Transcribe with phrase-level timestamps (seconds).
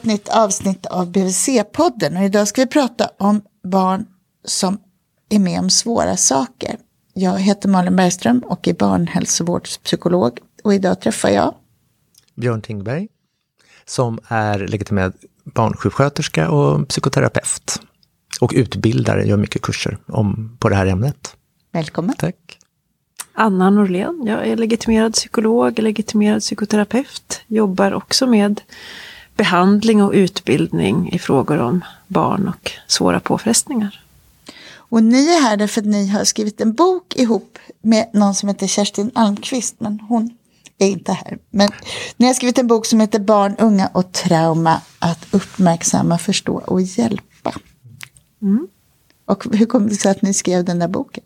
[0.00, 4.06] ett nytt avsnitt av BVC-podden och idag ska vi prata om barn
[4.44, 4.78] som
[5.28, 6.76] är med om svåra saker.
[7.14, 11.54] Jag heter Malin Bergström och är barnhälsovårdspsykolog och idag träffar jag
[12.34, 13.08] Björn Tingberg
[13.84, 15.12] som är legitimerad
[15.44, 17.80] barnsjuksköterska och psykoterapeut.
[18.40, 21.36] Och utbildare, gör mycket kurser om, på det här ämnet.
[21.72, 22.14] Välkommen.
[22.18, 22.58] Tack.
[23.32, 27.40] Anna Norlén, jag är legitimerad psykolog, legitimerad psykoterapeut.
[27.46, 28.60] Jobbar också med
[29.40, 34.04] behandling och utbildning i frågor om barn och svåra påfrestningar.
[34.72, 38.48] Och ni är här därför att ni har skrivit en bok ihop med någon som
[38.48, 40.30] heter Kerstin Almqvist, men hon
[40.78, 41.38] är inte här.
[41.50, 41.70] Men
[42.16, 46.82] ni har skrivit en bok som heter Barn, unga och trauma, att uppmärksamma, förstå och
[46.82, 47.54] hjälpa.
[48.42, 48.68] Mm.
[49.24, 51.24] Och hur kom det sig att ni skrev den där boken?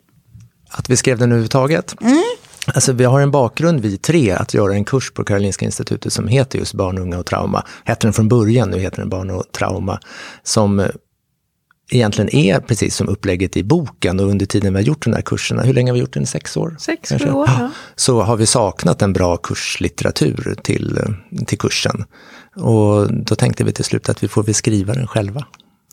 [0.68, 2.00] Att vi skrev den överhuvudtaget?
[2.00, 2.22] Mm.
[2.66, 6.28] Alltså vi har en bakgrund, vi tre, att göra en kurs på Karolinska institutet som
[6.28, 7.64] heter just Barn, unga och trauma.
[7.84, 10.00] Hette den från början, nu heter den Barn och trauma.
[10.42, 10.86] Som
[11.90, 15.22] egentligen är precis som upplägget i boken och under tiden vi har gjort de här
[15.22, 16.26] kurserna, hur länge har vi gjort den?
[16.26, 16.76] Sex år?
[16.78, 17.50] Sex, sju år.
[17.58, 17.70] Ja.
[17.96, 21.00] Så har vi saknat en bra kurslitteratur till,
[21.46, 22.04] till kursen.
[22.56, 25.46] Och då tänkte vi till slut att vi får väl skriva den själva.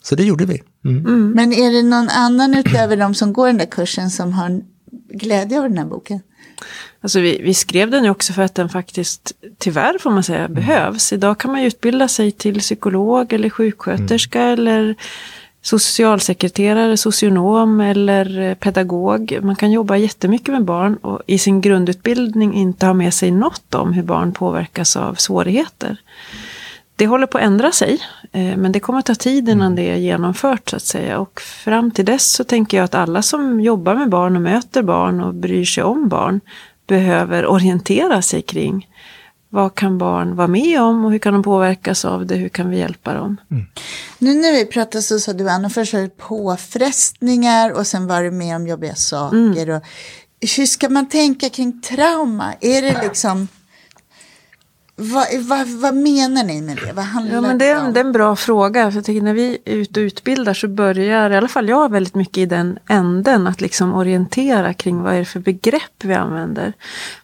[0.04, 0.62] Så det gjorde vi.
[0.86, 1.06] Mm.
[1.06, 1.32] Mm.
[1.32, 4.62] Men är det någon annan utöver de som går den där kursen som har
[5.14, 6.20] glädje av den här boken?
[7.02, 10.40] Alltså vi, vi, skrev den ju också för att den faktiskt, tyvärr får man säga,
[10.40, 10.54] mm.
[10.54, 11.14] behövs.
[11.14, 14.54] Idag kan man ju utbilda sig till psykolog eller sjuksköterska mm.
[14.54, 14.96] eller
[15.62, 19.40] socialsekreterare, socionom eller pedagog.
[19.42, 23.76] Man kan jobba jättemycket med barn och i sin grundutbildning inte ha med sig något
[23.76, 25.98] om hur barn påverkas av svårigheter.
[27.02, 28.00] Det håller på att ändra sig,
[28.32, 29.76] eh, men det kommer ta tid innan mm.
[29.76, 31.20] det är genomfört så att säga.
[31.20, 34.82] Och fram till dess så tänker jag att alla som jobbar med barn och möter
[34.84, 36.42] barn och bryr sig om barn
[36.88, 38.88] behöver orientera sig kring
[39.50, 42.36] vad kan barn vara med om och hur kan de påverkas av det?
[42.36, 43.38] Hur kan vi hjälpa dem?
[43.52, 43.66] Mm.
[44.20, 48.24] Nu när vi pratade så sa du Anna, först var det påfrestningar och sen var
[48.24, 49.38] du med om jobbiga saker.
[49.38, 49.76] Mm.
[49.76, 49.84] Och,
[50.58, 52.54] hur ska man tänka kring trauma?
[52.62, 53.48] Är det liksom
[55.02, 56.94] vad, vad, vad, menar ni med det?
[56.94, 58.92] Vad handlar ja, men det, är, det är en bra fråga.
[58.92, 61.92] För jag tycker när vi är ute och utbildar så börjar i alla fall jag
[61.92, 63.48] väldigt mycket i den änden.
[63.48, 66.74] Att liksom orientera kring vad är det för begrepp vi använder.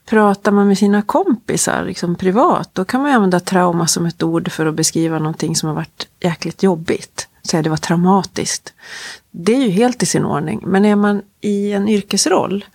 [0.06, 4.52] Pratar man med sina kompisar liksom privat då kan man använda trauma som ett ord
[4.52, 7.28] för att beskriva någonting som har varit jäkligt jobbigt.
[7.48, 8.74] Säga det var traumatiskt.
[9.32, 10.64] Det är ju helt i sin ordning.
[10.66, 12.66] Men är man i en yrkesroll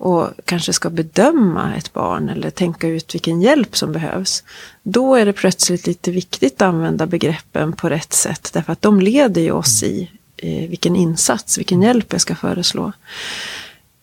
[0.00, 4.44] och kanske ska bedöma ett barn eller tänka ut vilken hjälp som behövs.
[4.82, 8.50] Då är det plötsligt lite viktigt att använda begreppen på rätt sätt.
[8.52, 12.92] Därför att de leder ju oss i eh, vilken insats, vilken hjälp jag ska föreslå.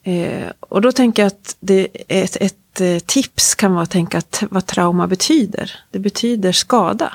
[0.03, 4.17] Eh, och då tänker jag att det ett, ett eh, tips kan vara att tänka
[4.17, 5.71] att vad trauma betyder.
[5.91, 7.13] Det betyder skada.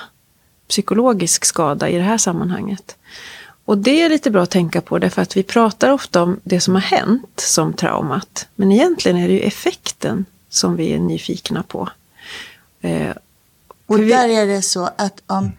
[0.68, 2.96] Psykologisk skada i det här sammanhanget.
[3.64, 6.60] Och det är lite bra att tänka på därför att vi pratar ofta om det
[6.60, 8.48] som har hänt som traumat.
[8.54, 11.88] Men egentligen är det ju effekten som vi är nyfikna på.
[12.80, 13.10] Eh,
[13.86, 15.52] och där är det så att om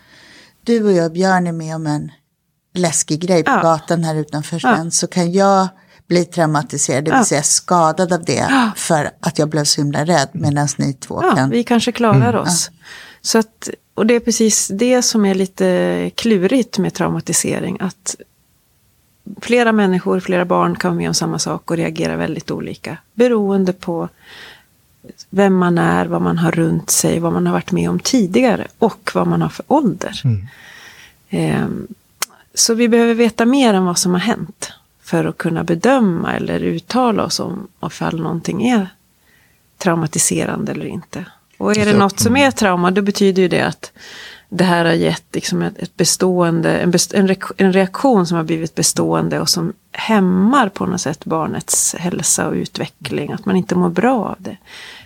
[0.62, 2.12] du och jag, Björn, är med om en
[2.74, 3.62] läskig grej på ja.
[3.62, 4.92] gatan här utanför sen, ja.
[4.92, 5.68] så kan jag
[6.08, 7.26] bli traumatiserad, det vill ja.
[7.26, 8.72] säga skadad av det, ja.
[8.76, 11.50] för att jag blev så himla rädd, medan ni två ja, kan...
[11.50, 12.42] vi kanske klarar mm.
[12.42, 12.72] oss.
[13.22, 17.78] Så att och det är precis det som är lite klurigt med traumatisering.
[17.80, 18.16] Att
[19.42, 22.98] flera människor, flera barn kan vara med om samma sak och reagera väldigt olika.
[23.14, 24.10] Beroende på
[25.30, 28.68] vem man är, vad man har runt sig, vad man har varit med om tidigare
[28.80, 30.22] och vad man har för ålder.
[30.24, 30.48] Mm.
[31.30, 31.88] Ehm,
[32.54, 34.72] så vi behöver veta mer än vad som har hänt
[35.02, 38.88] för att kunna bedöma eller uttala oss om ifall någonting är
[39.78, 41.26] traumatiserande eller inte.
[41.64, 43.92] Och är det något som är trauma, då betyder ju det att
[44.50, 49.40] det här har gett liksom ett, bestående, en, best, en, reaktion som har blivit bestående
[49.40, 53.32] och som hämmar på något sätt barnets hälsa och utveckling.
[53.32, 54.58] Att man inte mår bra av det.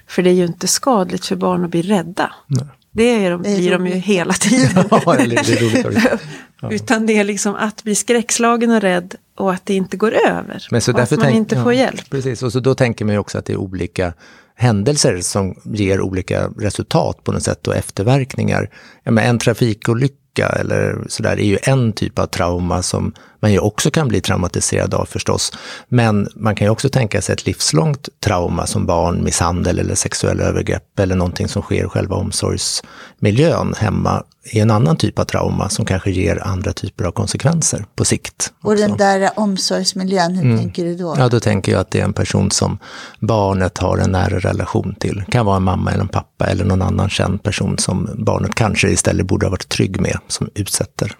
[0.07, 2.33] För det är ju inte skadligt för barn att bli rädda.
[2.48, 2.65] Nej.
[2.92, 4.86] Det, är de, blir de ju hela tiden.
[4.92, 6.19] Ja, det
[6.62, 6.71] ja.
[6.71, 10.68] Utan det är liksom att bli skräckslagen och rädd och att det inte går över.
[10.71, 12.09] Men så och att man tänk, inte får ja, hjälp.
[12.09, 14.13] Precis, och så då tänker man ju också att det är olika
[14.57, 18.69] händelser som ger olika resultat på något sätt och efterverkningar.
[19.04, 20.15] Ja, en trafikolycka
[20.45, 24.94] eller sådär är ju en typ av trauma som man ju också kan bli traumatiserad
[24.94, 25.54] av förstås.
[25.89, 30.44] Men man kan ju också tänka sig ett livslångt trauma som barn, misshandel eller sexuella
[30.44, 35.69] övergrepp eller någonting som sker i själva omsorgsmiljön hemma i en annan typ av trauma
[35.69, 38.54] som kanske ger andra typer av konsekvenser på sikt.
[38.63, 40.57] Och den där omsorgsmiljön, hur mm.
[40.57, 41.16] tänker du då?
[41.18, 42.78] Ja, då tänker jag att det är en person som
[43.19, 45.24] barnet har en nära relation till.
[45.25, 48.56] Det kan vara en mamma eller en pappa eller någon annan känd person som barnet
[48.56, 51.18] kanske istället borde ha varit trygg med som utsätter.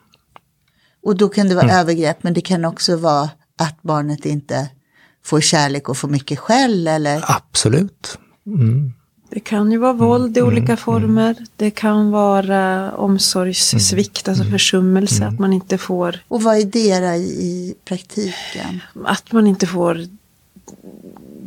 [1.04, 1.77] Och då kan det vara mm.
[1.77, 4.69] övergrepp, men det kan också vara att barnet inte
[5.25, 7.24] får kärlek och får mycket skäll eller?
[7.27, 8.18] Absolut.
[8.45, 8.94] Mm.
[9.30, 11.36] Det kan ju vara våld i mm, olika mm, former.
[11.56, 16.19] Det kan vara omsorgssvikt, alltså försummelse, att man inte får...
[16.27, 18.81] Och vad är det i praktiken?
[19.06, 20.07] Att man inte får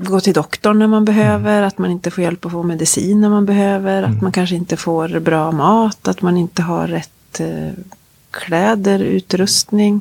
[0.05, 3.29] gå till doktorn när man behöver, att man inte får hjälp att få medicin när
[3.29, 7.73] man behöver, att man kanske inte får bra mat, att man inte har rätt eh,
[8.31, 10.01] kläder, utrustning.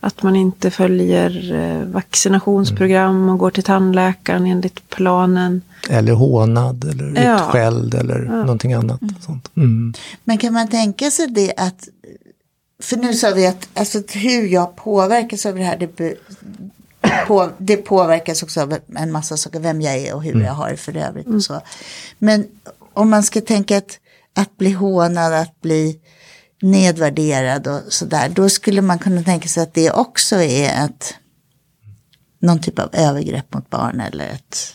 [0.00, 5.62] Att man inte följer eh, vaccinationsprogram och går till tandläkaren enligt planen.
[5.90, 7.34] Eller hånad eller ja.
[7.34, 8.32] utskälld eller ja.
[8.32, 9.02] någonting annat.
[9.02, 9.14] Mm.
[9.20, 9.50] Sånt.
[9.56, 9.94] Mm.
[10.24, 11.88] Men kan man tänka sig det att,
[12.82, 16.16] för nu sa vi att alltså, hur jag påverkas av det här, det,
[17.26, 20.46] på, det påverkas också av en massa saker, vem jag är och hur mm.
[20.46, 21.26] jag har det för övrigt.
[21.26, 21.60] Och så.
[22.18, 22.46] Men
[22.94, 23.98] om man ska tänka att,
[24.34, 25.98] att bli hånad, att bli
[26.60, 28.28] nedvärderad och sådär.
[28.28, 31.14] Då skulle man kunna tänka sig att det också är ett,
[32.38, 34.74] någon typ av övergrepp mot barn eller ett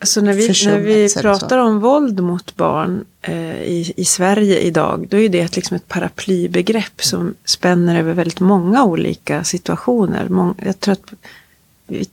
[0.00, 5.06] Alltså när vi, när vi pratar om våld mot barn eh, i, i Sverige idag,
[5.10, 10.28] då är det liksom ett paraplybegrepp som spänner över väldigt många olika situationer.
[10.28, 11.12] Mång, jag tror att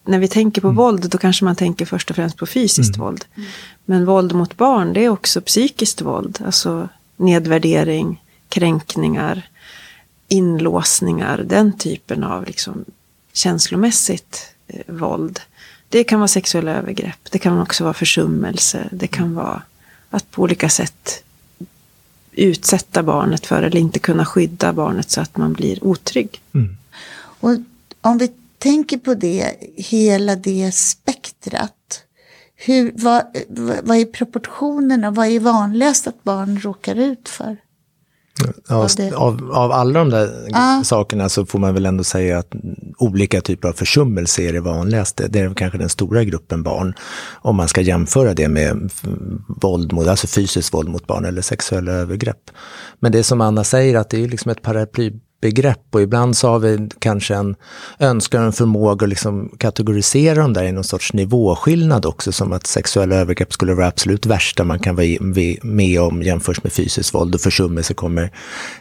[0.03, 0.75] när vi tänker på mm.
[0.75, 3.05] våld, då kanske man tänker först och främst på fysiskt mm.
[3.05, 3.25] våld.
[3.85, 6.39] Men våld mot barn, det är också psykiskt våld.
[6.45, 9.49] Alltså nedvärdering, kränkningar,
[10.27, 12.85] inlåsningar, den typen av liksom
[13.33, 15.39] känslomässigt eh, våld.
[15.89, 19.61] Det kan vara sexuella övergrepp, det kan också vara försummelse, det kan vara
[20.09, 21.23] att på olika sätt
[22.31, 26.41] utsätta barnet för eller inte kunna skydda barnet så att man blir otrygg.
[26.53, 26.77] Mm.
[27.39, 27.51] Och
[28.01, 32.01] om vi tänker på det, hela det spektrat.
[32.55, 33.23] Hur, vad,
[33.83, 35.11] vad är proportionerna?
[35.11, 37.57] Vad är vanligast att barn råkar ut för?
[38.67, 40.83] Ja, av, av alla de där ah.
[40.83, 42.55] sakerna så får man väl ändå säga att
[42.97, 45.27] olika typer av försummelse är det vanligaste.
[45.27, 46.93] Det är kanske den stora gruppen barn.
[47.41, 48.91] Om man ska jämföra det med
[49.47, 52.51] våld mot, alltså fysiskt våld mot barn eller sexuella övergrepp.
[52.99, 56.47] Men det som Anna säger att det är liksom ett paraply begrepp och ibland så
[56.47, 57.55] har vi kanske en
[57.99, 62.53] önskan och en förmåga att liksom kategorisera dem där i någon sorts nivåskillnad också, som
[62.53, 65.05] att sexuella övergrepp skulle vara absolut värsta man kan vara
[65.63, 68.31] med om jämfört med fysiskt våld och försummelse kommer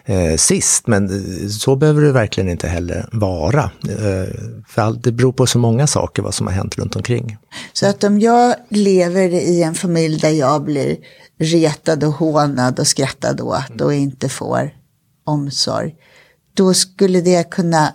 [0.05, 0.87] eh, sist.
[0.87, 3.71] Men eh, så behöver det verkligen inte heller vara.
[3.89, 4.35] Eh,
[4.69, 7.37] för det beror på så många saker vad som har hänt runt omkring.
[7.73, 10.97] Så att om jag lever i en familj där jag blir
[11.39, 14.71] retad och hånad och skrattad åt och inte får
[15.25, 15.95] omsorg
[16.55, 17.93] då skulle det kunna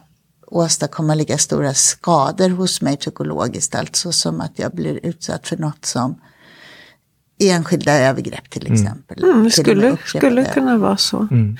[0.47, 5.85] åstadkomma lika stora skador hos mig psykologiskt, alltså som att jag blir utsatt för något
[5.85, 6.15] som
[7.39, 8.73] enskilda övergrepp till mm.
[8.73, 9.23] exempel.
[9.23, 11.27] Mm, det skulle, skulle kunna vara så.
[11.31, 11.57] Mm.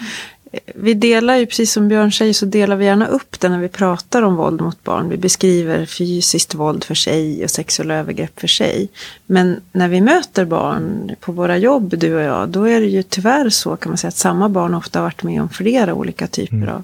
[0.76, 3.70] Vi delar ju, precis som Björn säger, så delar vi gärna upp det när vi
[3.70, 5.10] pratar om våld mot barn.
[5.10, 8.90] Vi beskriver fysiskt våld för sig och sexuella övergrepp för sig.
[9.26, 13.04] Men när vi möter barn på våra jobb, du och jag, då är det ju
[13.04, 16.28] tyvärr så kan man säga att samma barn ofta har varit med om flera olika
[16.28, 16.70] typer mm.
[16.70, 16.84] av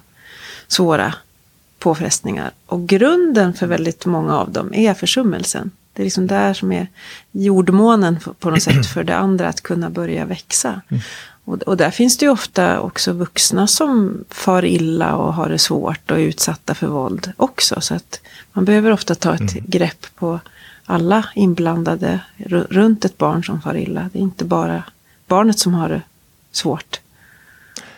[0.67, 1.13] svåra
[1.79, 2.51] påfrestningar.
[2.65, 5.71] Och grunden för väldigt många av dem är försummelsen.
[5.93, 6.87] Det är liksom där som är
[7.31, 10.81] jordmånen på något sätt för det andra att kunna börja växa.
[10.89, 11.01] Mm.
[11.45, 15.59] Och, och, där finns det ju ofta också vuxna som far illa och har det
[15.59, 17.81] svårt och är utsatta för våld också.
[17.81, 18.21] Så att
[18.53, 19.63] man behöver ofta ta ett mm.
[19.67, 20.39] grepp på
[20.85, 22.19] alla inblandade
[22.69, 24.09] runt ett barn som far illa.
[24.13, 24.83] Det är inte bara
[25.27, 26.01] barnet som har det
[26.51, 26.99] svårt.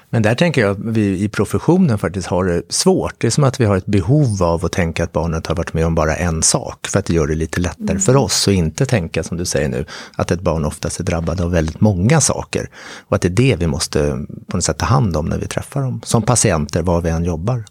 [0.09, 3.15] Men där tänker jag att vi i professionen faktiskt har det svårt.
[3.17, 5.73] Det är som att vi har ett behov av att tänka att barnet har varit
[5.73, 7.99] med om bara en sak, för att det gör det lite lättare mm.
[7.99, 9.85] för oss och inte tänka, som du säger nu,
[10.15, 12.69] att ett barn oftast är drabbat av väldigt många saker.
[13.07, 15.47] Och att det är det vi måste på något sätt ta hand om när vi
[15.47, 17.63] träffar dem, som patienter, var vi än jobbar.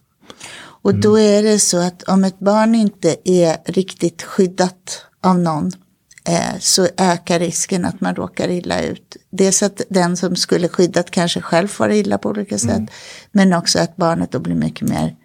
[0.83, 5.73] Och då är det så att om ett barn inte är riktigt skyddat av någon
[6.61, 9.17] så ökar risken att man råkar illa ut.
[9.31, 12.71] Dels att den som skulle skyddat kanske själv får illa på olika sätt.
[12.71, 12.89] Mm.
[13.33, 15.17] Men också att barnet då blir mycket mer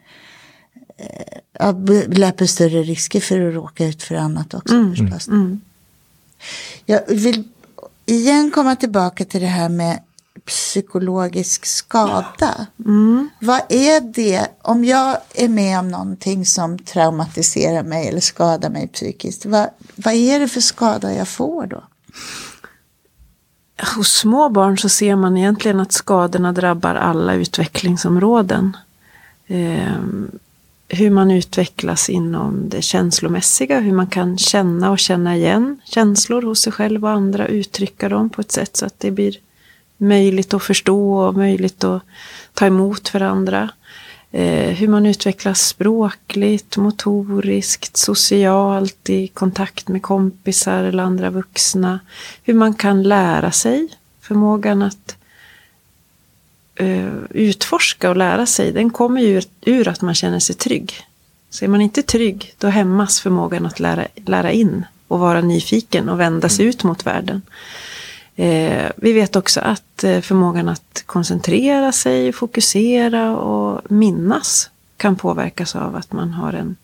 [0.97, 4.95] eh, löper större risker för att råka ut för annat också mm.
[4.95, 5.27] förstås.
[5.27, 5.61] Mm.
[6.85, 7.43] Jag vill
[8.05, 9.99] igen komma tillbaka till det här med
[10.45, 12.67] psykologisk skada.
[12.85, 13.29] Mm.
[13.39, 18.87] Vad är det, om jag är med om någonting som traumatiserar mig eller skadar mig
[18.87, 21.83] psykiskt, vad, vad är det för skada jag får då?
[23.95, 28.77] Hos små barn så ser man egentligen att skadorna drabbar alla utvecklingsområden.
[29.47, 29.95] Eh,
[30.93, 36.61] hur man utvecklas inom det känslomässiga, hur man kan känna och känna igen känslor hos
[36.61, 39.35] sig själv och andra, uttrycka dem på ett sätt så att det blir
[40.01, 42.01] möjligt att förstå och möjligt att
[42.53, 43.69] ta emot varandra.
[44.31, 51.99] Eh, hur man utvecklas språkligt, motoriskt, socialt, i kontakt med kompisar eller andra vuxna.
[52.43, 53.87] Hur man kan lära sig,
[54.21, 55.15] förmågan att
[56.75, 60.93] eh, utforska och lära sig, den kommer ju ur att man känner sig trygg.
[61.49, 66.09] Så är man inte trygg, då hämmas förmågan att lära, lära in och vara nyfiken
[66.09, 67.41] och vända sig ut mot världen.
[68.35, 75.75] Eh, vi vet också att eh, förmågan att koncentrera sig, fokusera och minnas kan påverkas
[75.75, 76.75] av att man har en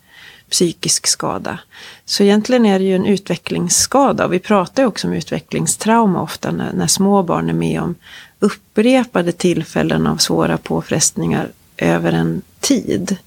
[0.50, 1.60] psykisk skada.
[2.06, 4.26] Så egentligen är det ju en utvecklingsskada.
[4.26, 7.96] Och vi pratar ju också om utvecklingstrauma ofta när, när små barn är med om
[8.40, 13.18] upprepade tillfällen av svåra påfrestningar över en tid.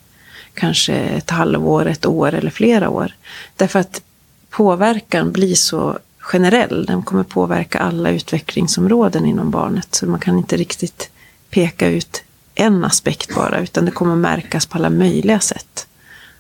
[0.55, 3.15] Kanske ett halvår, ett år eller flera år.
[3.57, 4.03] Därför att
[4.51, 5.99] påverkan blir så
[6.33, 6.87] generell.
[6.87, 9.95] Den kommer påverka alla utvecklingsområden inom barnet.
[9.95, 11.11] Så man kan inte riktigt
[11.51, 12.23] peka ut
[12.55, 15.87] en aspekt bara, utan det kommer märkas på alla möjliga sätt.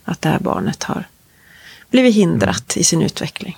[0.04, 1.08] Att det här barnet har
[1.90, 3.56] blivit hindrat i sin utveckling.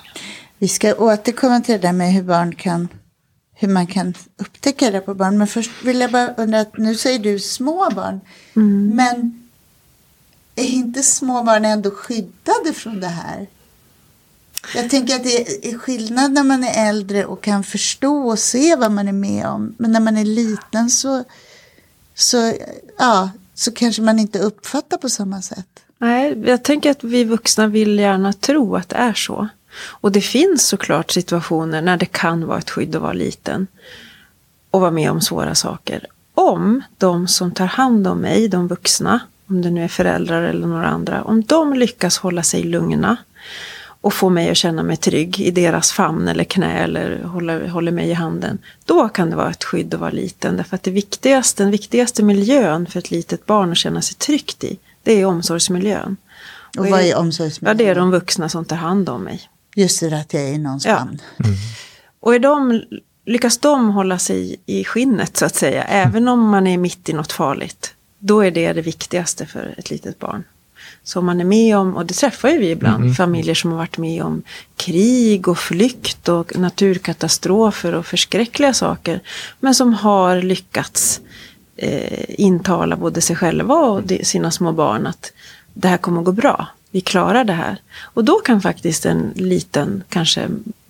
[0.58, 2.88] Vi ska återkomma till det där med hur barn kan
[3.54, 5.38] hur man kan upptäcka det på barn.
[5.38, 8.20] Men först vill jag bara undra, att nu säger du små barn.
[8.56, 8.88] Mm.
[8.88, 9.48] Men
[10.54, 13.46] är inte små barn ändå skyddade från det här?
[14.74, 18.76] Jag tänker att det är skillnad när man är äldre och kan förstå och se
[18.76, 19.74] vad man är med om.
[19.78, 21.24] Men när man är liten så,
[22.14, 22.54] så,
[22.98, 25.66] ja, så kanske man inte uppfattar på samma sätt.
[25.98, 29.48] Nej, jag tänker att vi vuxna vill gärna tro att det är så.
[29.74, 33.66] Och det finns såklart situationer när det kan vara ett skydd att vara liten
[34.70, 36.06] och vara med om svåra saker.
[36.34, 40.66] Om de som tar hand om mig, de vuxna, om det nu är föräldrar eller
[40.66, 43.16] några andra, om de lyckas hålla sig lugna
[44.02, 47.92] och få mig att känna mig trygg i deras famn eller knä eller håller, håller
[47.92, 48.58] mig i handen.
[48.84, 50.56] Då kan det vara ett skydd att vara liten.
[50.56, 54.64] Därför att det viktigaste, den viktigaste miljön för ett litet barn att känna sig tryggt
[54.64, 56.16] i, det är omsorgsmiljön.
[56.76, 57.78] Och, och vad är omsorgsmiljön?
[57.78, 59.40] Ja, det är de vuxna som tar hand om mig.
[59.76, 60.98] Just det, att jag är i någons ja.
[60.98, 61.20] famn.
[61.44, 61.56] Mm.
[62.20, 62.82] Och är de,
[63.26, 67.12] lyckas de hålla sig i skinnet så att säga, även om man är mitt i
[67.12, 70.44] något farligt, då är det det viktigaste för ett litet barn
[71.04, 73.14] som man är med om, och det träffar ju vi ibland, mm.
[73.14, 74.42] familjer som har varit med om
[74.76, 79.20] krig och flykt och naturkatastrofer och förskräckliga saker.
[79.60, 81.20] Men som har lyckats
[81.76, 85.32] eh, intala både sig själva och sina små barn att
[85.74, 86.66] det här kommer att gå bra.
[86.90, 87.76] Vi klarar det här.
[88.00, 90.48] Och då kan faktiskt en liten, kanske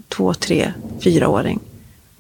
[0.09, 1.61] två, tre, fyraåring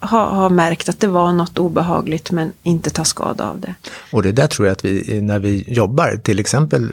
[0.02, 3.74] har, har märkt att det var något obehagligt men inte ta skada av det.
[4.12, 6.92] Och det där tror jag att vi, när vi jobbar, till exempel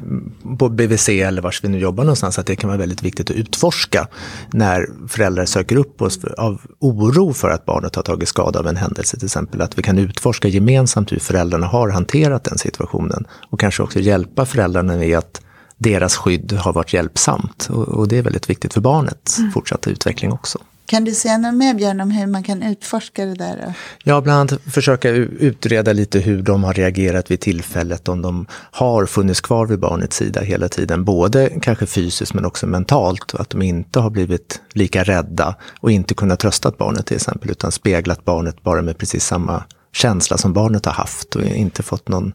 [0.59, 3.35] på BVC eller vars vi nu jobbar någonstans, att det kan vara väldigt viktigt att
[3.35, 4.07] utforska
[4.53, 8.77] när föräldrar söker upp oss av oro för att barnet har tagit skada av en
[8.77, 9.61] händelse till exempel.
[9.61, 14.45] Att vi kan utforska gemensamt hur föräldrarna har hanterat den situationen och kanske också hjälpa
[14.45, 15.41] föräldrarna med att
[15.77, 17.69] deras skydd har varit hjälpsamt.
[17.71, 19.51] Och, och det är väldigt viktigt för barnets mm.
[19.51, 20.59] fortsatta utveckling också.
[20.89, 23.63] Kan du säga något mer Björn om hur man kan utforska det där?
[23.65, 23.73] Då?
[24.03, 29.05] Ja, bland annat försöka utreda lite hur de har reagerat vid tillfället, om de har
[29.05, 33.61] funnits kvar vid barnets sida hela tiden, både kanske fysiskt men också mentalt, att de
[33.61, 38.63] inte har blivit lika rädda och inte kunnat trösta barnet till exempel, utan speglat barnet
[38.63, 42.33] bara med precis samma känsla som barnet har haft och inte fått någon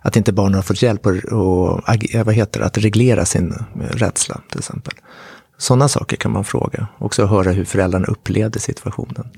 [0.00, 1.82] att inte barnen har fått hjälp att, och,
[2.24, 4.94] vad heter det, att reglera sin eh, rädsla till exempel.
[5.58, 6.86] Sådana saker kan man fråga.
[6.98, 9.30] Också höra hur föräldrarna upplevde situationen.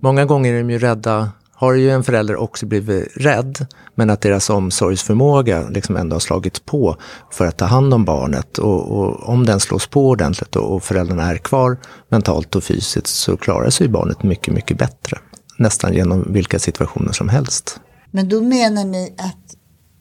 [0.00, 4.20] Många gånger är de ju rädda, har ju en förälder också blivit rädd, men att
[4.20, 6.96] deras omsorgsförmåga liksom ändå har slagit på
[7.30, 8.58] för att ta hand om barnet.
[8.58, 11.76] Och, och om den slås på ordentligt och, och föräldrarna är kvar
[12.08, 15.18] mentalt och fysiskt så klarar sig barnet mycket, mycket bättre.
[15.58, 17.80] Nästan genom vilka situationer som helst.
[18.10, 19.56] Men då menar ni att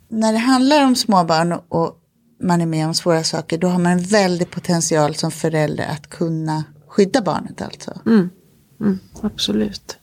[0.10, 1.98] när det handlar om småbarn och
[2.44, 6.10] man är med om svåra saker, då har man en väldig potential som förälder att
[6.10, 8.00] kunna skydda barnet alltså.
[8.06, 8.30] Mm.
[8.82, 9.98] Mm, absolut.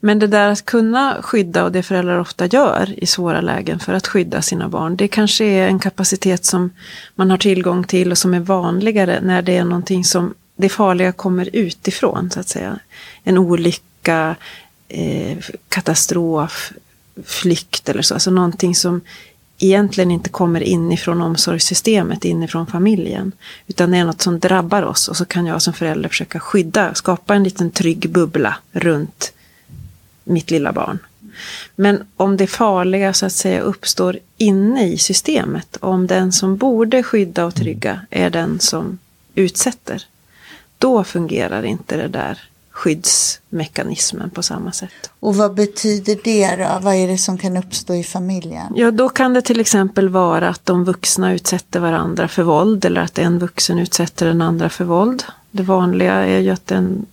[0.00, 3.92] Men det där att kunna skydda och det föräldrar ofta gör i svåra lägen för
[3.92, 4.96] att skydda sina barn.
[4.96, 6.70] Det kanske är en kapacitet som
[7.14, 11.12] man har tillgång till och som är vanligare när det är någonting som det farliga
[11.12, 12.78] kommer utifrån så att säga.
[13.22, 14.36] En olycka,
[14.88, 16.72] eh, katastrof,
[17.24, 18.14] flykt eller så.
[18.14, 19.00] Alltså någonting som
[19.58, 23.32] egentligen inte kommer inifrån omsorgssystemet, inifrån familjen.
[23.66, 26.94] Utan det är något som drabbar oss och så kan jag som förälder försöka skydda,
[26.94, 29.32] skapa en liten trygg bubbla runt
[30.24, 30.98] mitt lilla barn.
[31.76, 37.02] Men om det farliga så att säga uppstår inne i systemet, om den som borde
[37.02, 38.98] skydda och trygga är den som
[39.34, 40.02] utsätter,
[40.78, 45.10] då fungerar inte det där skyddsmekanismen på samma sätt.
[45.20, 46.78] Och vad betyder det då?
[46.80, 48.72] Vad är det som kan uppstå i familjen?
[48.76, 53.00] Ja, då kan det till exempel vara att de vuxna utsätter varandra för våld eller
[53.00, 55.24] att en vuxen utsätter den andra för våld.
[55.50, 57.06] Det vanliga är ju att en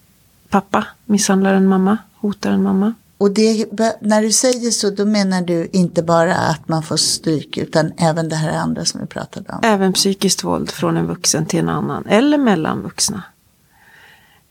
[0.50, 2.94] pappa misshandlar en mamma, hotar en mamma.
[3.18, 3.66] Och det,
[4.02, 8.30] när du säger så, då menar du inte bara att man får stryk, utan även
[8.30, 9.60] det här andra som vi pratade om?
[9.64, 13.24] Även psykiskt våld från en vuxen till en annan, eller mellan vuxna.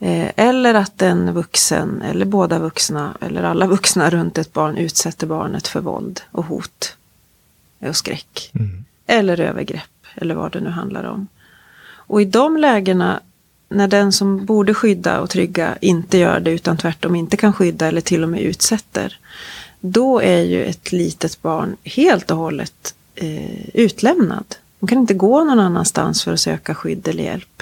[0.00, 5.26] Eh, eller att en vuxen, eller båda vuxna, eller alla vuxna runt ett barn utsätter
[5.26, 6.96] barnet för våld och hot
[7.80, 8.50] och skräck.
[8.54, 8.84] Mm.
[9.06, 11.26] Eller övergrepp, eller vad det nu handlar om.
[11.92, 13.20] Och i de lägena,
[13.68, 17.86] när den som borde skydda och trygga inte gör det, utan tvärtom inte kan skydda
[17.86, 19.18] eller till och med utsätter.
[19.80, 24.56] Då är ju ett litet barn helt och hållet eh, utlämnad.
[24.80, 27.59] De kan inte gå någon annanstans för att söka skydd eller hjälp.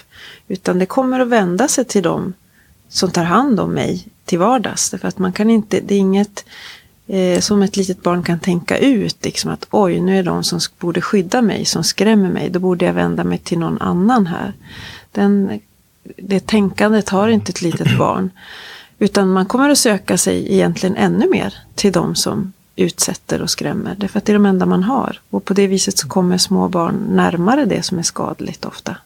[0.49, 2.33] Utan det kommer att vända sig till dem
[2.89, 4.91] som tar hand om mig till vardags.
[4.91, 6.45] Därför att man kan inte, det är inget
[7.07, 9.25] eh, som ett litet barn kan tänka ut.
[9.25, 12.51] Liksom att oj, nu är de som borde skydda mig som skrämmer mig.
[12.51, 14.53] Då borde jag vända mig till någon annan här.
[15.13, 15.61] Den,
[16.17, 18.31] det tänkandet har inte ett litet barn.
[18.99, 23.95] Utan man kommer att söka sig egentligen ännu mer till de som utsätter och skrämmer.
[23.99, 25.21] Därför att det är de enda man har.
[25.31, 28.97] Och på det viset så kommer små barn närmare det som är skadligt ofta.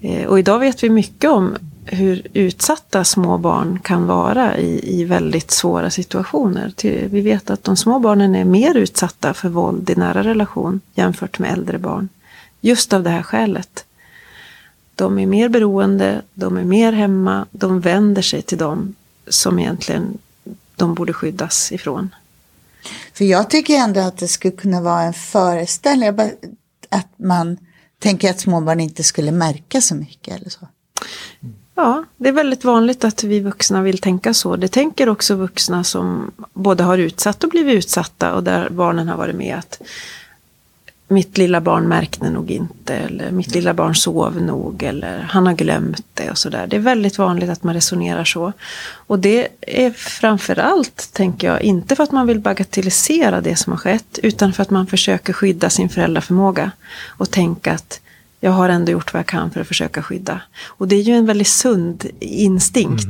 [0.00, 5.04] Eh, och idag vet vi mycket om hur utsatta små barn kan vara i, i
[5.04, 6.72] väldigt svåra situationer.
[7.08, 11.38] Vi vet att de små barnen är mer utsatta för våld i nära relation jämfört
[11.38, 12.08] med äldre barn.
[12.60, 13.84] Just av det här skälet.
[14.94, 18.94] De är mer beroende, de är mer hemma, de vänder sig till dem
[19.28, 20.18] som egentligen
[20.76, 22.14] de borde skyddas ifrån.
[23.12, 26.08] För jag tycker ändå att det skulle kunna vara en föreställning
[26.88, 27.56] att man
[28.00, 30.68] tänker att småbarn inte skulle märka så mycket eller så.
[31.74, 34.56] Ja, det är väldigt vanligt att vi vuxna vill tänka så.
[34.56, 39.16] Det tänker också vuxna som både har utsatt och blivit utsatta och där barnen har
[39.16, 39.56] varit med.
[39.58, 39.80] att
[41.12, 45.54] mitt lilla barn märkte nog inte eller mitt lilla barn sov nog eller han har
[45.54, 46.66] glömt det och sådär.
[46.66, 48.52] Det är väldigt vanligt att man resonerar så.
[48.92, 53.78] Och det är framförallt, tänker jag, inte för att man vill bagatellisera det som har
[53.78, 56.70] skett utan för att man försöker skydda sin föräldraförmåga
[57.08, 58.00] och tänka att
[58.40, 60.40] jag har ändå gjort vad jag kan för att försöka skydda.
[60.66, 63.04] Och det är ju en väldigt sund instinkt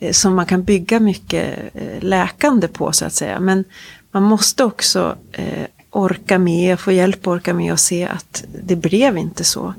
[0.00, 0.14] mm.
[0.14, 3.40] som man kan bygga mycket eh, läkande på så att säga.
[3.40, 3.64] Men
[4.12, 5.66] man måste också eh,
[5.96, 9.74] orka med, få hjälp att orka med och se att det blev inte så.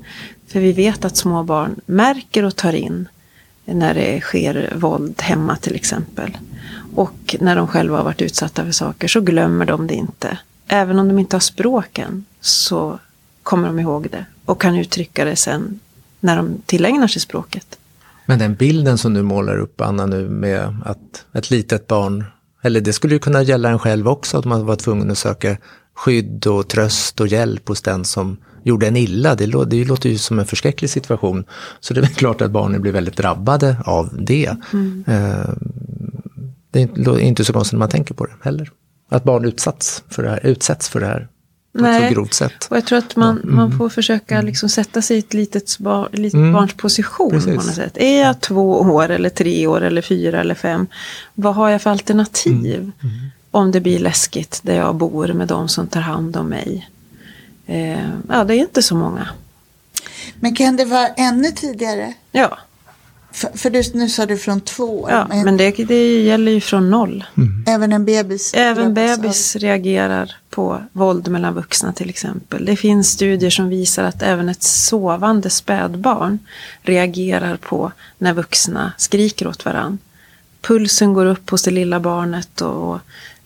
[0.46, 3.08] För vi vet att små barn märker och tar in
[3.64, 6.38] när det sker våld hemma till exempel.
[6.94, 10.38] Och när de själva har varit utsatta för saker så glömmer de det inte.
[10.68, 12.98] Även om de inte har språken så
[13.42, 15.80] kommer de ihåg det och kan uttrycka det sen
[16.20, 17.78] när de tillägnar sig språket.
[18.26, 22.24] Men den bilden som du målar upp, Anna, nu med att ett litet barn,
[22.62, 25.56] eller det skulle ju kunna gälla en själv också, att man var tvungen att söka
[25.98, 29.34] skydd och tröst och hjälp hos den som gjorde en illa.
[29.34, 31.44] Det, låter, det låter ju som en förskräcklig situation.
[31.80, 34.56] Så det är klart att barnen blir väldigt drabbade av det.
[34.72, 35.04] Mm.
[35.06, 35.50] Eh,
[36.70, 38.70] det är inte så konstigt när man tänker på det heller.
[39.08, 41.28] Att barn utsatts för det här, utsätts för det här
[41.78, 42.02] på Nej.
[42.02, 42.66] ett så grovt sätt.
[42.70, 43.56] Och jag tror att man, mm.
[43.56, 44.46] man får försöka mm.
[44.46, 46.52] liksom sätta sig i ett litet, bar, litet mm.
[46.52, 47.30] barns position.
[47.30, 47.46] Precis.
[47.46, 47.96] På något sätt.
[47.96, 50.86] Är jag två år eller tre år eller fyra eller fem?
[51.34, 52.92] Vad har jag för alternativ?
[53.02, 53.30] Mm.
[53.50, 56.88] Om det blir läskigt där jag bor med de som tar hand om mig.
[57.66, 59.28] Eh, ja, det är inte så många.
[60.40, 62.14] Men kan det vara ännu tidigare?
[62.32, 62.58] Ja.
[63.32, 65.10] För, för du, nu sa du från två år.
[65.10, 67.24] Ja, men, men det, det gäller ju från noll.
[67.36, 67.64] Mm.
[67.66, 68.54] Även en bebis?
[68.54, 69.60] Även bebis av...
[69.60, 72.64] reagerar på våld mellan vuxna till exempel.
[72.64, 76.38] Det finns studier som visar att även ett sovande spädbarn
[76.82, 79.98] reagerar på när vuxna skriker åt varann.
[80.60, 82.98] Pulsen går upp hos det lilla barnet och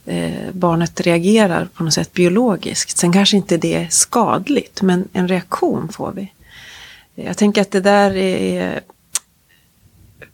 [0.07, 2.99] eh, barnet reagerar på något sätt biologiskt.
[2.99, 6.33] Sen kanske inte det är skadligt, men en reaktion får vi.
[7.15, 8.81] Jag tänker att det där är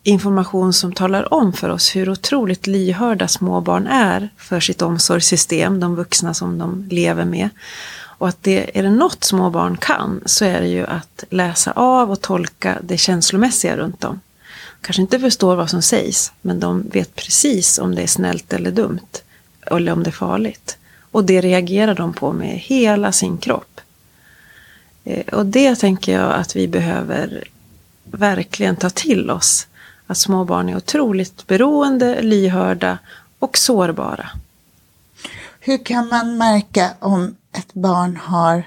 [0.02, 5.96] information som talar om för oss hur otroligt lyhörda småbarn är för sitt omsorgssystem, de
[5.96, 7.48] vuxna som de lever med.
[8.18, 11.72] Och att det, är det något små barn kan så är det ju att läsa
[11.72, 14.20] av och tolka det känslomässiga runt dem.
[14.80, 18.70] Kanske inte förstår vad som sägs, men de vet precis om det är snällt eller
[18.70, 19.08] dumt.
[19.70, 20.78] Eller om det är farligt.
[21.10, 23.80] Och det reagerar de på med hela sin kropp.
[25.04, 27.44] Eh, och det tänker jag att vi behöver
[28.04, 29.66] verkligen ta till oss
[30.06, 32.98] att små barn är otroligt beroende, lyhörda
[33.38, 34.30] och sårbara.
[35.60, 38.62] Hur kan man märka om ett barn har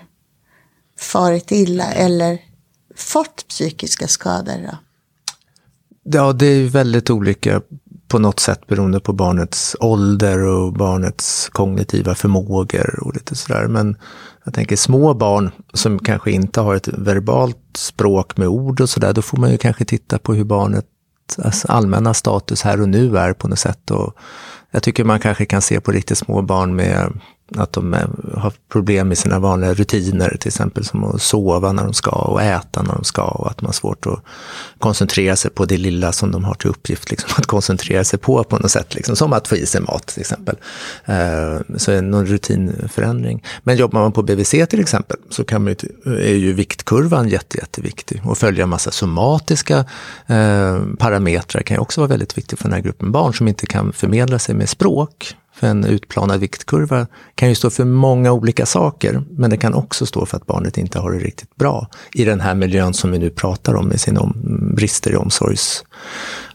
[0.98, 2.38] farit illa eller
[2.96, 4.68] fått psykiska skador?
[4.72, 4.78] Då?
[6.04, 7.62] Ja, det är väldigt olika
[8.12, 13.68] på något sätt beroende på barnets ålder och barnets kognitiva förmågor och lite sådär.
[13.68, 13.98] Men
[14.44, 19.14] jag tänker små barn som kanske inte har ett verbalt språk med ord och sådär,
[19.14, 23.34] då får man ju kanske titta på hur barnets allmänna status här och nu är
[23.34, 23.92] på något sätt.
[23.92, 24.14] Och
[24.72, 27.20] jag tycker man kanske kan se på riktigt små barn med
[27.58, 27.94] att de
[28.38, 32.42] har problem med sina vanliga rutiner, till exempel som att sova när de ska och
[32.42, 34.20] äta när de ska och att man har svårt att
[34.80, 38.44] koncentrera sig på det lilla som de har till uppgift liksom, att koncentrera sig på
[38.44, 40.56] på något sätt, liksom, som att få i sig mat till exempel.
[41.10, 43.44] Uh, så är någon rutinförändring.
[43.64, 47.58] Men jobbar man på BVC till exempel så kan man ju, är ju viktkurvan jätte,
[47.58, 49.78] jätteviktig och följa massa somatiska
[50.30, 53.66] uh, parametrar kan ju också vara väldigt viktigt för den här gruppen barn som inte
[53.66, 58.66] kan förmedla sig med språk för en utplanad viktkurva kan ju stå för många olika
[58.66, 62.26] saker, men det kan också stå för att barnet inte har det riktigt bra i
[62.26, 64.34] den här miljön som vi nu pratar om med sina
[64.76, 65.84] brister i omsorgs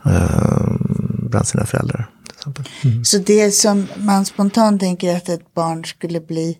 [0.04, 0.66] eh,
[1.09, 2.11] bland sina föräldrar.
[2.85, 3.04] Mm.
[3.04, 6.59] Så det som man spontant tänker att ett barn skulle bli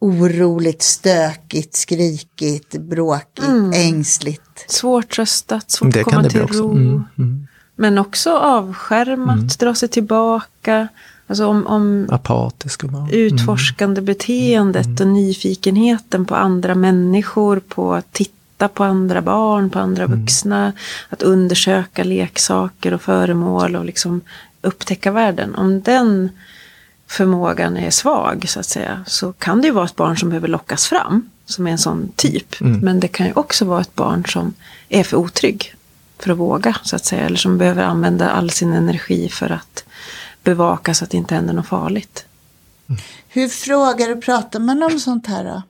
[0.00, 3.72] oroligt, stökigt, skrikigt, bråkigt, mm.
[3.72, 4.70] ängsligt.
[4.70, 6.72] Svårt tröstat, svårt att komma till ro.
[6.72, 7.46] Mm, mm.
[7.76, 9.48] Men också avskärmat, mm.
[9.58, 10.88] dra sig tillbaka.
[11.30, 12.06] Alltså om, om
[12.90, 13.08] barn.
[13.10, 14.04] utforskande mm.
[14.04, 15.00] beteendet mm.
[15.00, 20.20] och nyfikenheten på andra människor, på att titta på andra barn, på andra mm.
[20.20, 20.72] vuxna.
[21.08, 24.20] Att undersöka leksaker och föremål och liksom
[24.62, 25.54] upptäcka världen.
[25.54, 26.30] Om den
[27.06, 30.48] förmågan är svag så att säga så kan det ju vara ett barn som behöver
[30.48, 31.30] lockas fram.
[31.46, 32.60] Som är en sån typ.
[32.60, 32.80] Mm.
[32.80, 34.54] Men det kan ju också vara ett barn som
[34.88, 35.74] är för otrygg
[36.18, 37.22] för att våga så att säga.
[37.22, 39.84] Eller som behöver använda all sin energi för att
[40.42, 42.24] bevaka så att det inte händer något farligt.
[43.28, 45.62] Hur frågar och pratar man om sånt här då?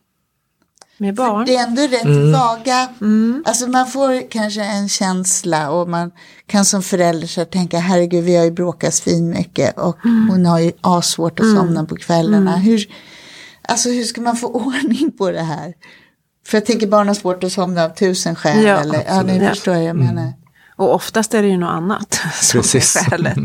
[0.98, 1.46] Med barn?
[1.46, 2.33] För det är ändå rätt mm.
[2.33, 2.88] vaga.
[3.00, 3.44] Mm.
[3.46, 6.11] Alltså man får kanske en känsla och man
[6.46, 10.28] kan som förälder så tänka herregud vi har ju bråkat svinmycket och mm.
[10.30, 11.56] hon har ju asvårt att mm.
[11.56, 12.52] somna på kvällarna.
[12.52, 12.61] Mm.
[12.61, 12.87] Hur,
[13.62, 15.74] alltså hur ska man få ordning på det här?
[16.46, 18.64] För jag tänker barn har svårt att somna av tusen skäl.
[18.64, 20.33] Ja, eller, ja, ni förstår jag menar.
[20.80, 20.88] Mm.
[20.88, 22.96] Och oftast är det ju något annat som Precis.
[22.96, 23.38] är skälet.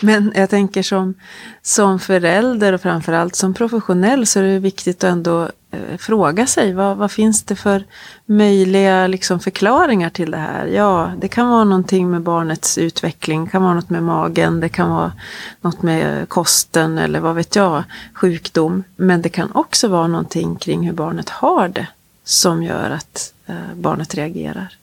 [0.00, 1.14] Men jag tänker som,
[1.62, 6.72] som förälder och framförallt som professionell så är det viktigt att ändå eh, fråga sig
[6.72, 7.84] vad, vad finns det för
[8.26, 10.66] möjliga liksom, förklaringar till det här?
[10.66, 14.68] Ja, det kan vara någonting med barnets utveckling, det kan vara något med magen, det
[14.68, 15.12] kan vara
[15.60, 18.84] något med kosten eller vad vet jag, sjukdom.
[18.96, 21.86] Men det kan också vara någonting kring hur barnet har det
[22.24, 24.76] som gör att eh, barnet reagerar.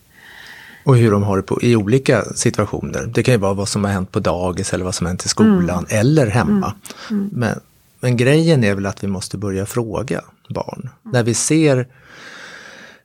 [0.84, 3.10] Och hur de har det på, i olika situationer.
[3.14, 5.24] Det kan ju vara vad som har hänt på dagis eller vad som har hänt
[5.24, 6.00] i skolan mm.
[6.00, 6.74] eller hemma.
[7.10, 7.22] Mm.
[7.22, 7.30] Mm.
[7.32, 7.60] Men,
[8.00, 10.88] men grejen är väl att vi måste börja fråga barn.
[11.02, 11.86] När vi ser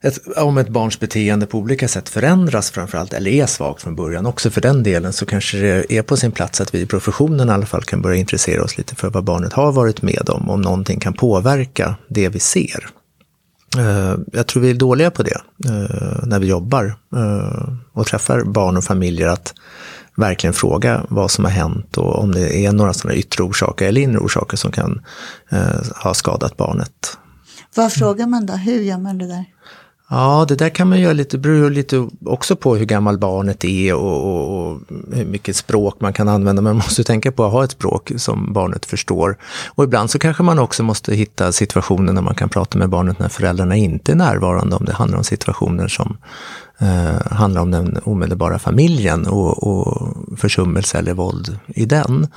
[0.02, 4.26] ett, om ett barns beteende på olika sätt förändras framförallt, eller är svagt från början
[4.26, 7.50] också för den delen, så kanske det är på sin plats att vi i professionen
[7.50, 10.50] i alla fall kan börja intressera oss lite för vad barnet har varit med om,
[10.50, 12.90] om någonting kan påverka det vi ser.
[13.78, 18.44] Eh, jag tror vi är dåliga på det eh, när vi jobbar eh, och träffar
[18.44, 19.54] barn och familjer att
[20.16, 24.02] verkligen fråga vad som har hänt och om det är några sådana yttre orsaker eller
[24.02, 25.02] inre orsaker som kan
[26.04, 27.18] ha skadat barnet.
[27.76, 28.54] Vad frågar man då?
[28.54, 29.46] Hur gör man det där?
[30.12, 33.94] Ja, det där kan man göra lite, beror lite också på hur gammal barnet är
[33.94, 34.80] och, och, och,
[35.14, 36.62] hur mycket språk man kan använda.
[36.62, 39.38] Man måste tänka på att ha ett språk som barnet förstår.
[39.68, 43.20] Och ibland så kanske man också måste hitta situationer när man kan prata med barnet
[43.20, 46.18] när föräldrarna inte är närvarande, om det handlar om situationer som
[46.80, 52.28] eh, handlar om den omedelbara familjen och, och försummelse eller våld i den.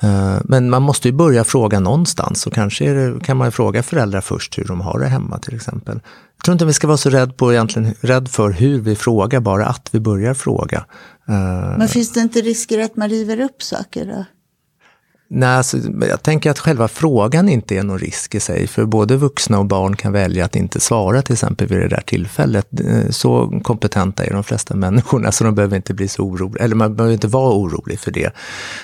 [0.00, 4.20] Eh, men man måste ju börja fråga någonstans och kanske det, kan man fråga föräldrar
[4.20, 6.00] först hur de har det hemma till exempel.
[6.38, 9.40] Jag tror inte vi ska vara så rädd, på, egentligen, rädd för hur vi frågar,
[9.40, 10.84] bara att vi börjar fråga.
[11.28, 14.24] Eh, Men finns det inte risker att man river upp saker då?
[15.30, 19.16] Nej, alltså, jag tänker att själva frågan inte är någon risk i sig, för både
[19.16, 22.80] vuxna och barn kan välja att inte svara till exempel vid det där tillfället.
[22.80, 26.76] Eh, så kompetenta är de flesta människorna så de behöver inte bli så oroliga, eller
[26.76, 28.32] man behöver inte vara orolig för det.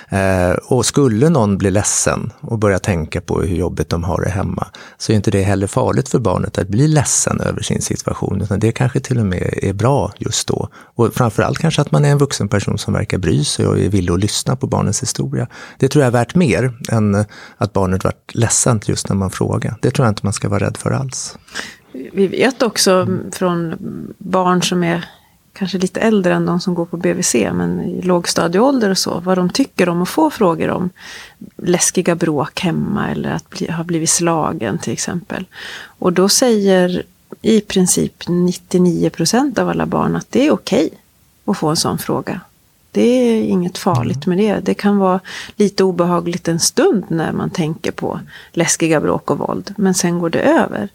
[0.09, 4.31] Eh, och skulle någon bli ledsen och börja tänka på hur jobbigt de har det
[4.31, 4.67] hemma,
[4.99, 8.61] så är inte det heller farligt för barnet att bli ledsen över sin situation, utan
[8.61, 10.69] det kanske till och med är bra just då.
[10.75, 13.89] Och framförallt kanske att man är en vuxen person som verkar bry sig och är
[13.89, 15.47] villig att lyssna på barnens historia.
[15.79, 17.25] Det tror jag är värt mer än eh,
[17.57, 19.75] att barnet varit ledsamt just när man frågar.
[19.81, 21.39] Det tror jag inte man ska vara rädd för alls.
[22.13, 23.75] Vi vet också från
[24.19, 25.05] barn som är
[25.53, 29.39] kanske lite äldre än de som går på BVC, men i lågstadieålder och så, vad
[29.39, 30.91] de tycker om att få frågor om
[31.57, 35.45] läskiga bråk hemma eller att bli, ha blivit slagen till exempel.
[35.99, 37.03] Och då säger
[37.43, 40.99] i princip 99 procent av alla barn att det är okej okay
[41.45, 42.41] att få en sån fråga.
[42.95, 44.61] Det är inget farligt med det.
[44.61, 45.21] Det kan vara
[45.57, 48.21] lite obehagligt en stund när man tänker på
[48.53, 49.75] läskiga bråk och våld.
[49.77, 50.89] Men sen går det över.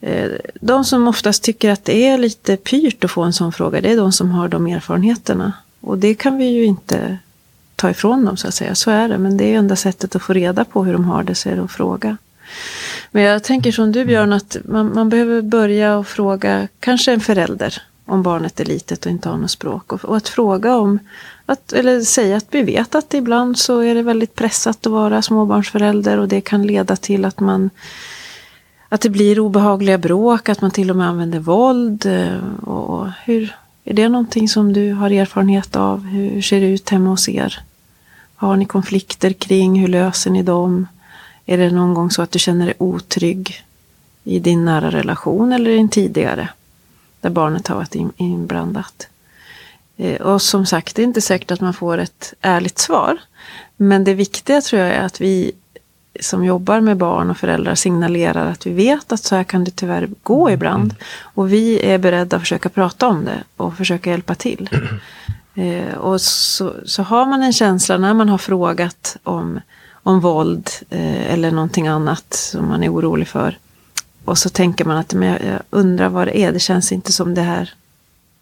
[0.00, 3.80] Eh, de som oftast tycker att det är lite pyrt att få en sån fråga,
[3.80, 5.52] det är de som har de erfarenheterna.
[5.80, 7.18] Och det kan vi ju inte
[7.76, 8.74] ta ifrån dem så att säga.
[8.74, 9.18] Så är det.
[9.18, 11.56] Men det är enda sättet att få reda på hur de har det, så är
[11.56, 12.16] det att fråga.
[13.10, 17.20] Men jag tänker som du Björn, att man, man behöver börja och fråga kanske en
[17.20, 19.92] förälder om barnet är litet och inte har något språk.
[19.92, 20.98] Och, och, att fråga om,
[21.46, 25.22] att, eller säga att vi vet att ibland så är det väldigt pressat att vara
[25.22, 27.70] småbarnsförälder och det kan leda till att man
[28.92, 32.06] att det blir obehagliga bråk, att man till och med använder våld.
[32.06, 36.04] Eh, och hur, är det någonting som du har erfarenhet av?
[36.04, 37.60] Hur ser det ut hemma hos er?
[38.34, 39.80] Har ni konflikter kring?
[39.80, 40.86] Hur löser ni dem?
[41.46, 43.64] Är det någon gång så att du känner dig otrygg
[44.24, 46.48] i din nära relation eller i en tidigare?
[47.20, 49.08] Där barnet har varit inblandat.
[49.96, 53.18] Eh, och som sagt, det är inte säkert att man får ett ärligt svar.
[53.76, 55.52] Men det viktiga tror jag är att vi
[56.20, 59.70] som jobbar med barn och föräldrar signalerar att vi vet att så här kan det
[59.70, 60.54] tyvärr gå mm.
[60.54, 60.94] ibland.
[61.22, 64.68] Och vi är beredda att försöka prata om det och försöka hjälpa till.
[65.54, 69.60] Eh, och så, så har man en känsla när man har frågat om,
[69.92, 73.58] om våld eh, eller någonting annat som man är orolig för.
[74.24, 77.34] Och så tänker man att men jag, undrar vad det är, det känns inte som
[77.34, 77.74] det här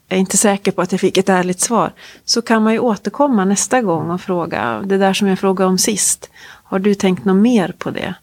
[0.09, 1.93] jag är inte säker på att jag fick ett ärligt svar.
[2.25, 5.79] Så kan man ju återkomma nästa gång och fråga, det där som jag frågade om
[5.79, 6.31] sist.
[6.41, 8.15] Har du tänkt något mer på det?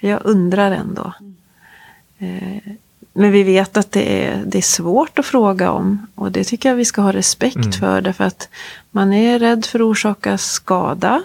[0.00, 1.12] För jag undrar ändå.
[2.18, 2.72] Eh,
[3.12, 6.06] men vi vet att det är, det är svårt att fråga om.
[6.14, 7.72] Och det tycker jag vi ska ha respekt mm.
[7.72, 8.00] för.
[8.00, 8.48] Därför att
[8.90, 11.22] man är rädd för att orsaka skada.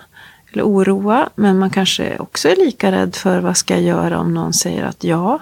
[0.52, 1.30] Eller oroa.
[1.36, 4.84] Men man kanske också är lika rädd för vad ska jag göra om någon säger
[4.84, 5.40] att ja,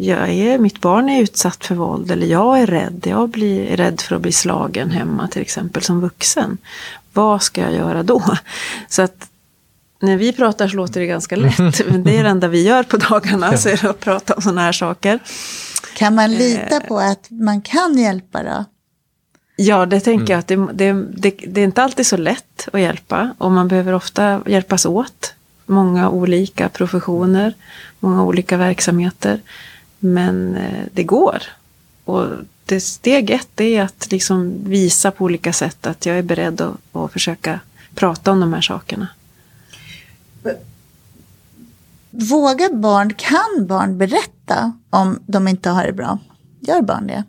[0.00, 2.10] jag är, mitt barn är utsatt för våld.
[2.10, 3.06] Eller jag är rädd.
[3.06, 6.58] Jag blir rädd för att bli slagen hemma till exempel som vuxen.
[7.12, 8.22] Vad ska jag göra då?
[8.88, 9.28] Så att
[10.00, 11.86] när vi pratar så låter det ganska lätt.
[11.90, 14.42] Men det är det enda vi gör på dagarna, så är det att prata om
[14.42, 15.18] sådana här saker.
[15.96, 16.80] Kan man lita eh.
[16.80, 18.64] på att man kan hjälpa då?
[19.56, 22.80] Ja, det tänker jag att det, det, det, det, är inte alltid så lätt att
[22.80, 23.34] hjälpa.
[23.38, 25.34] Och man behöver ofta hjälpas åt.
[25.66, 27.54] Många olika professioner,
[28.00, 29.40] många olika verksamheter.
[29.98, 31.42] Men eh, det går.
[32.04, 32.26] Och
[32.64, 36.76] det, steg ett är att liksom visa på olika sätt att jag är beredd att,
[36.92, 37.60] att försöka
[37.94, 39.08] prata om de här sakerna.
[42.10, 46.18] Vågar barn, kan barn berätta om de inte har det bra?
[46.60, 47.24] Gör barn det?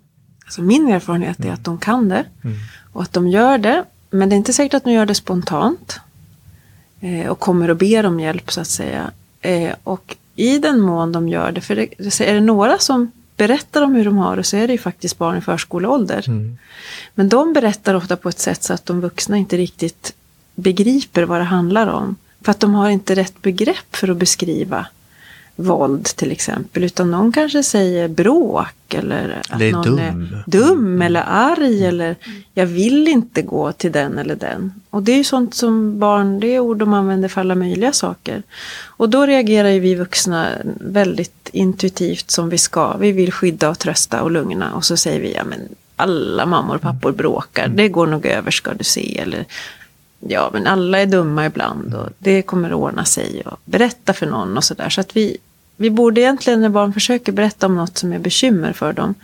[0.45, 2.25] Alltså min erfarenhet är att de kan det.
[2.43, 2.57] Mm.
[2.93, 3.85] Och att de gör det.
[4.09, 5.99] Men det är inte säkert att de gör det spontant.
[6.99, 9.11] Eh, och kommer och ber om hjälp så att säga.
[9.41, 13.81] Eh, och i den mån de gör det, för det, är det några som berättar
[13.81, 16.25] om hur de har det så är det ju faktiskt barn i förskoleålder.
[16.27, 16.57] Mm.
[17.15, 20.13] Men de berättar ofta på ett sätt så att de vuxna inte riktigt
[20.55, 22.15] begriper vad det handlar om.
[22.41, 24.87] För att de har inte rätt begrepp för att beskriva
[25.59, 26.83] våld till exempel.
[26.83, 29.99] Utan någon kanske säger bråk eller att eller någon dum.
[29.99, 32.15] är dum eller arg eller
[32.53, 34.73] jag vill inte gå till den eller den.
[34.89, 37.93] Och det är ju sånt som barn, det är ord de använder för alla möjliga
[37.93, 38.43] saker.
[38.85, 42.97] Och då reagerar ju vi vuxna väldigt intuitivt som vi ska.
[42.97, 45.59] Vi vill skydda och trösta och lugna och så säger vi ja men
[45.95, 49.19] alla mammor och pappor bråkar, det går nog över ska du se.
[49.19, 49.45] Eller
[50.19, 54.25] ja men alla är dumma ibland och det kommer att ordna sig och berätta för
[54.25, 54.89] någon och sådär.
[54.89, 55.37] Så att vi,
[55.79, 59.15] vi borde egentligen när barn försöker berätta om något som är bekymmer för dem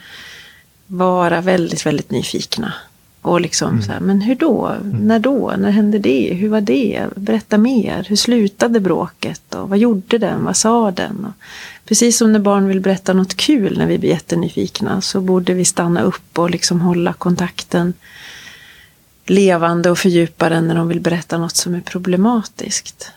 [0.87, 2.73] vara väldigt, väldigt nyfikna.
[3.21, 3.81] Och liksom mm.
[3.81, 4.67] så här, men hur då?
[4.67, 5.07] Mm.
[5.07, 5.53] När då?
[5.57, 6.33] När hände det?
[6.33, 7.05] Hur var det?
[7.15, 8.05] Berätta mer.
[8.09, 9.55] Hur slutade bråket?
[9.55, 10.45] Och vad gjorde den?
[10.45, 11.25] Vad sa den?
[11.25, 11.43] Och
[11.85, 15.65] precis som när barn vill berätta något kul när vi blir jättenyfikna så borde vi
[15.65, 17.93] stanna upp och liksom hålla kontakten
[19.25, 23.11] levande och fördjupa den när de vill berätta något som är problematiskt.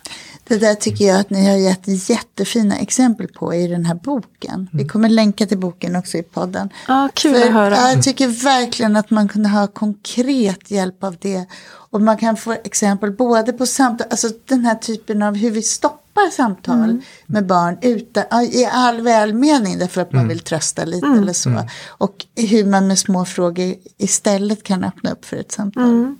[0.49, 4.69] Det där tycker jag att ni har gett jättefina exempel på i den här boken.
[4.73, 4.89] Vi mm.
[4.89, 6.69] kommer länka till boken också i podden.
[6.89, 7.77] Ja, kul För att höra.
[7.77, 11.47] Jag tycker verkligen att man kunde ha konkret hjälp av det.
[11.91, 15.63] Och man kan få exempel både på samtal, alltså den här typen av hur vi
[15.63, 17.01] stoppar samtal mm.
[17.27, 20.29] med barn utan, i all välmening därför att man mm.
[20.29, 21.23] vill trösta lite mm.
[21.23, 21.69] eller så.
[21.89, 26.15] Och hur man med små frågor istället kan öppna upp för ett samtal.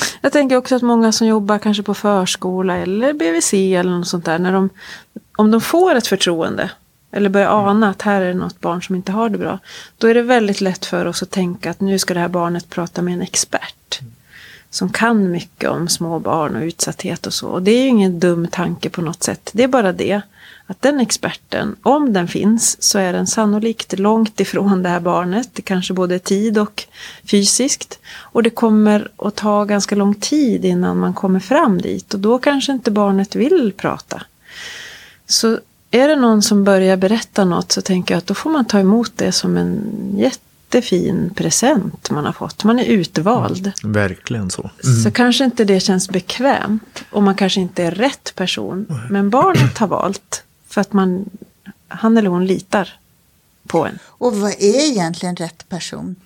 [0.00, 0.18] Mm.
[0.20, 4.24] Jag tänker också att många som jobbar kanske på förskola eller BVC eller något sånt
[4.24, 4.38] där.
[4.38, 4.70] När de,
[5.36, 6.70] om de får ett förtroende
[7.10, 7.64] eller börjar mm.
[7.64, 9.58] ana att här är det något barn som inte har det bra.
[9.98, 12.70] Då är det väldigt lätt för oss att tänka att nu ska det här barnet
[12.70, 14.00] prata med en expert.
[14.70, 17.48] som kan mycket om små barn och utsatthet och så.
[17.48, 19.50] Och det är ju ingen dum tanke på något sätt.
[19.52, 20.22] Det är bara det
[20.70, 25.48] att den experten, om den finns, så är den sannolikt långt ifrån det här barnet.
[25.52, 26.84] Det kanske både tid och
[27.24, 27.98] fysiskt.
[28.16, 32.14] Och det kommer att ta ganska lång tid innan man kommer fram dit.
[32.14, 34.22] Och då kanske inte barnet vill prata.
[35.26, 35.58] Så
[35.90, 38.78] är det någon som börjar berätta något så tänker jag att då får man ta
[38.80, 39.80] emot det som en
[40.16, 42.64] jättefin present man har fått.
[42.64, 43.72] Man är utvald.
[43.82, 44.70] Mm, verkligen så.
[44.84, 45.02] Mm.
[45.02, 48.86] Så kanske inte det känns bekvämt och man kanske inte är rätt person.
[49.10, 51.30] Men barnet har valt för att man,
[51.88, 52.88] han eller hon litar
[53.66, 53.98] på en.
[54.04, 56.16] Och vad är egentligen rätt person?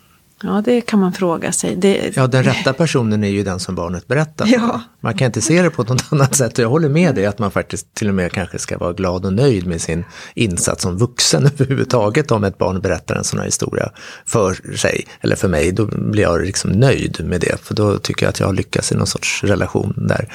[0.42, 1.76] Ja, det kan man fråga sig.
[1.76, 2.16] Det...
[2.16, 4.46] Ja, den rätta personen är ju den som barnet berättar.
[4.52, 4.80] Ja.
[5.02, 6.58] Man kan inte se det på något annat sätt.
[6.58, 9.32] Jag håller med dig att man faktiskt till och med kanske ska vara glad och
[9.32, 13.90] nöjd med sin insats som vuxen överhuvudtaget om ett barn berättar en sån här historia
[14.26, 15.72] för sig eller för mig.
[15.72, 18.92] Då blir jag liksom nöjd med det, för då tycker jag att jag har lyckats
[18.92, 20.28] i någon sorts relation där.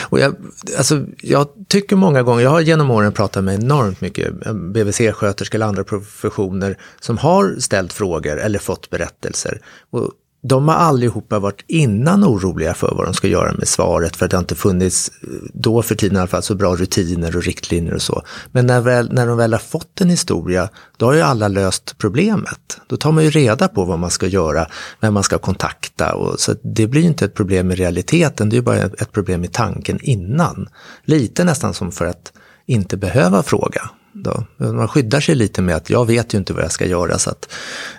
[0.00, 0.34] Och jag,
[0.76, 5.66] alltså, jag tycker många gånger, jag har genom åren pratat med enormt mycket BVC-sköterskor eller
[5.66, 9.60] andra professioner som har ställt frågor eller fått berättelser berättelser.
[9.90, 10.10] Och
[10.42, 14.30] de har allihopa varit innan oroliga för vad de ska göra med svaret för att
[14.30, 17.94] det inte funnits, eh, då för tiden i alla fall, så bra rutiner och riktlinjer
[17.94, 18.22] och så.
[18.52, 21.94] Men när, väl, när de väl har fått en historia, då har ju alla löst
[21.98, 22.80] problemet.
[22.86, 24.66] Då tar man ju reda på vad man ska göra,
[25.00, 26.14] vem man ska kontakta.
[26.14, 29.12] Och, så det blir ju inte ett problem i realiteten, det är ju bara ett
[29.12, 30.68] problem i tanken innan.
[31.04, 32.32] Lite nästan som för att
[32.66, 33.90] inte behöva fråga.
[34.12, 34.44] Då.
[34.56, 37.30] Man skyddar sig lite med att jag vet ju inte vad jag ska göra så
[37.30, 37.48] att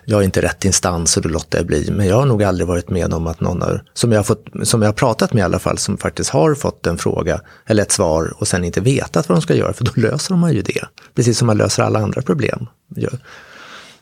[0.05, 1.91] jag är inte rätt instans och då låter jag bli.
[1.91, 4.45] Men jag har nog aldrig varit med om att någon har, som jag har, fått,
[4.63, 7.83] som jag har pratat med i alla fall, som faktiskt har fått en fråga eller
[7.83, 10.61] ett svar och sen inte vetat vad de ska göra, för då löser man ju
[10.61, 10.83] det.
[11.15, 12.67] Precis som man löser alla andra problem.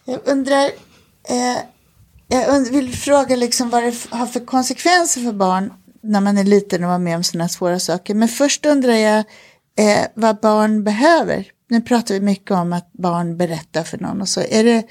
[0.06, 0.64] Jag undrar,
[1.30, 1.58] eh,
[2.28, 6.84] jag vill fråga liksom vad det har för konsekvenser för barn när man är liten
[6.84, 8.16] och var med om sådana svåra saker.
[8.16, 9.18] Men först undrar jag
[9.80, 14.30] eh, vad barn behöver nu pratar vi mycket om att barn berättar för någon och
[14.30, 14.42] så.
[14.42, 14.84] Är det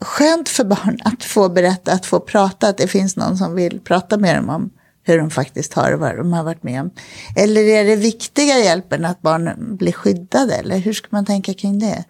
[0.00, 3.80] skönt för barn att få berätta, att få prata, att det finns någon som vill
[3.80, 4.70] prata med dem om
[5.02, 6.90] hur de faktiskt har vad de har varit med om?
[7.36, 10.54] Eller är det viktiga hjälpen att barnen blir skyddade?
[10.54, 12.04] Eller hur ska man tänka kring det?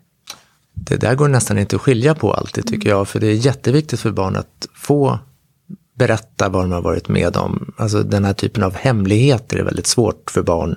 [0.74, 4.00] Det där går nästan inte att skilja på alltid tycker jag, för det är jätteviktigt
[4.00, 5.18] för barn att få
[5.98, 7.74] berätta vad de har varit med om.
[7.78, 10.76] Alltså den här typen av hemligheter är väldigt svårt för barn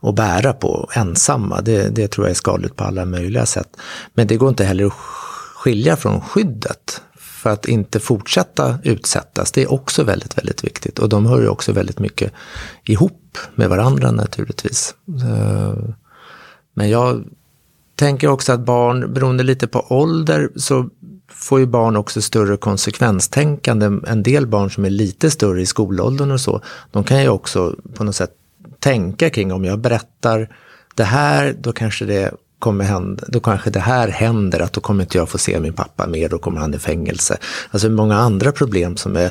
[0.00, 1.60] att bära på ensamma.
[1.60, 3.76] Det, det tror jag är skadligt på alla möjliga sätt.
[4.14, 4.92] Men det går inte heller att
[5.54, 9.52] skilja från skyddet för att inte fortsätta utsättas.
[9.52, 10.98] Det är också väldigt, väldigt viktigt.
[10.98, 12.32] Och de hör ju också väldigt mycket
[12.84, 14.94] ihop med varandra naturligtvis.
[15.22, 15.74] Eh,
[16.74, 17.24] men jag
[17.96, 20.88] tänker också att barn, beroende lite på ålder, så
[21.28, 23.86] får ju barn också större konsekvenstänkande.
[24.06, 27.74] En del barn som är lite större i skolåldern och så, de kan ju också
[27.94, 28.30] på något sätt
[28.80, 30.48] tänka kring om jag berättar
[30.94, 35.04] det här, då kanske det kommer hända, då kanske det här händer, att då kommer
[35.04, 37.38] inte jag få se min pappa mer, då kommer han i fängelse.
[37.70, 39.30] Alltså många andra problem som, är,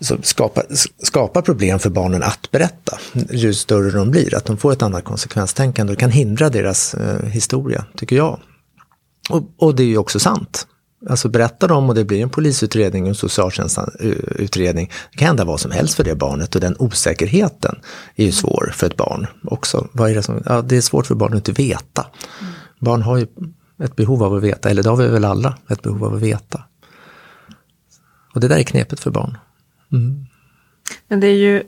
[0.00, 0.64] som skapar,
[1.02, 2.98] skapar problem för barnen att berätta,
[3.30, 7.26] ju större de blir, att de får ett annat konsekvenstänkande och kan hindra deras eh,
[7.26, 8.40] historia, tycker jag.
[9.30, 10.66] Och, och det är ju också sant.
[11.08, 14.90] Alltså berättar de och det blir en polisutredning och en socialtjänstutredning.
[15.10, 17.78] Det kan hända vad som helst för det barnet och den osäkerheten
[18.16, 19.88] är ju svår för ett barn också.
[19.92, 22.06] Vad är det, som, ja, det är svårt för barn att inte veta.
[22.40, 22.52] Mm.
[22.78, 23.26] Barn har ju
[23.82, 26.22] ett behov av att veta, eller det har vi väl alla, ett behov av att
[26.22, 26.62] veta.
[28.34, 29.38] Och det där är knepet för barn.
[29.92, 30.26] Mm.
[31.08, 31.62] Men det är ju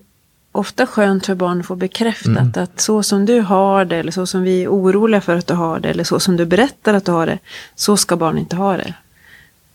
[0.52, 2.52] ofta skönt för barn att få bekräftat mm.
[2.54, 5.54] att så som du har det, eller så som vi är oroliga för att du
[5.54, 7.38] har det, eller så som du berättar att du har det,
[7.74, 8.94] så ska barn inte ha det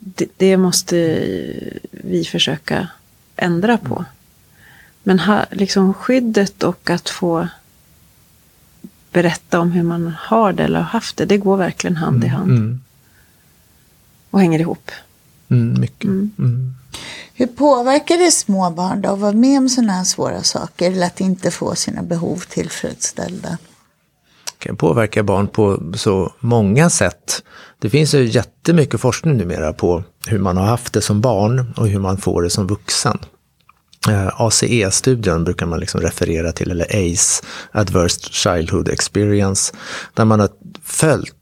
[0.04, 0.96] det, det, måste
[1.92, 2.88] vi försöka
[3.36, 4.06] ändra på.
[5.04, 7.48] Men ha, liksom skyddet och att få
[9.12, 12.28] berätta om hur man har det eller har haft det, det går verkligen hand mm,
[12.28, 12.52] i hand.
[12.52, 12.82] Mm.
[14.30, 14.92] Och hänger ihop.
[15.50, 16.04] Mm, mycket.
[16.04, 16.32] Mm.
[16.40, 16.74] Mm.
[17.34, 21.08] Hur påverkar det små barn då att vara med om sådana här svåra saker eller
[21.08, 23.58] att inte få sina behov tillfredsställda?
[24.64, 27.44] Kan påverka barn på så många sätt.
[27.80, 31.88] Det finns ju jättemycket forskning numera på hur man har haft det som barn och
[31.88, 33.20] hur man får det som vuxen.
[34.10, 39.74] Eh, ACE-studien brukar man liksom referera till, eller ACE, Adverse Childhood Experience,
[40.14, 40.50] där man har
[40.84, 41.36] följt,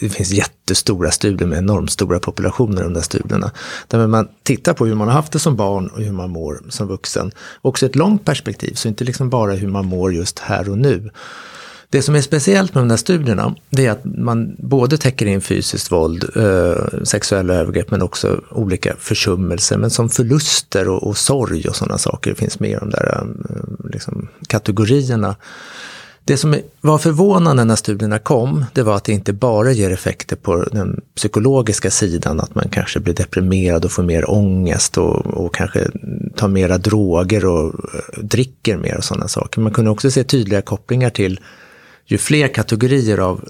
[0.00, 3.50] det finns jättestora studier med enormt stora populationer de där studierna,
[3.88, 6.62] där man tittar på hur man har haft det som barn och hur man mår
[6.68, 7.32] som vuxen.
[7.62, 11.10] Också ett långt perspektiv, så inte liksom bara hur man mår just här och nu.
[11.90, 15.40] Det som är speciellt med de här studierna, det är att man både täcker in
[15.40, 21.68] fysiskt våld, eh, sexuella övergrepp, men också olika försummelser, men som förluster och, och sorg
[21.68, 25.36] och sådana saker finns med i de där eh, liksom, kategorierna.
[26.24, 30.36] Det som var förvånande när studierna kom, det var att det inte bara ger effekter
[30.36, 35.54] på den psykologiska sidan, att man kanske blir deprimerad och får mer ångest och, och
[35.54, 35.90] kanske
[36.36, 39.60] tar mera droger och eh, dricker mer och sådana saker.
[39.60, 41.40] Man kunde också se tydliga kopplingar till
[42.06, 43.48] ju fler kategorier av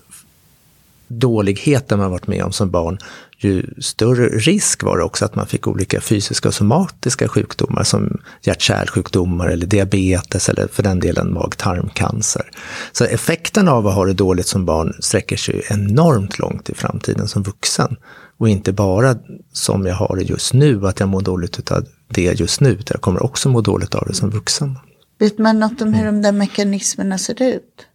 [1.09, 2.99] dåligheter man varit med om som barn,
[3.39, 8.19] ju större risk var det också att man fick olika fysiska och somatiska sjukdomar som
[8.43, 12.51] hjärt-kärlsjukdomar eller diabetes eller för den delen mag-tarmcancer.
[12.93, 17.29] Så effekten av att ha det dåligt som barn sträcker sig enormt långt i framtiden
[17.29, 17.97] som vuxen.
[18.39, 19.17] Och inte bara
[19.53, 22.95] som jag har det just nu, att jag mår dåligt av det just nu, utan
[22.95, 24.79] jag kommer också må dåligt av det som vuxen.
[25.19, 27.87] Vet man något om hur de där mekanismerna ser ut?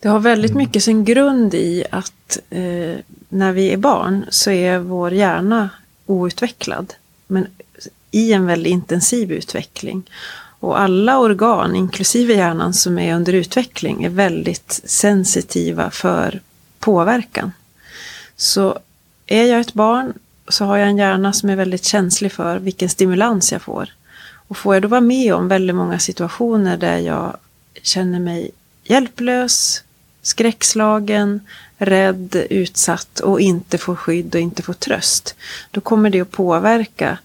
[0.00, 2.96] Det har väldigt mycket sin grund i att eh,
[3.28, 5.70] när vi är barn så är vår hjärna
[6.06, 6.94] outvecklad.
[7.26, 7.46] Men
[8.10, 10.02] i en väldigt intensiv utveckling.
[10.60, 16.40] Och alla organ, inklusive hjärnan som är under utveckling, är väldigt sensitiva för
[16.78, 17.52] påverkan.
[18.36, 18.78] Så
[19.26, 20.12] är jag ett barn
[20.48, 23.88] så har jag en hjärna som är väldigt känslig för vilken stimulans jag får.
[24.48, 27.36] Och får jag då vara med om väldigt många situationer där jag
[27.82, 28.50] känner mig
[28.84, 29.82] hjälplös,
[30.22, 31.40] skräckslagen,
[31.76, 35.34] rädd, utsatt och inte får skydd och inte får tröst.
[35.70, 37.18] Då kommer det att påverka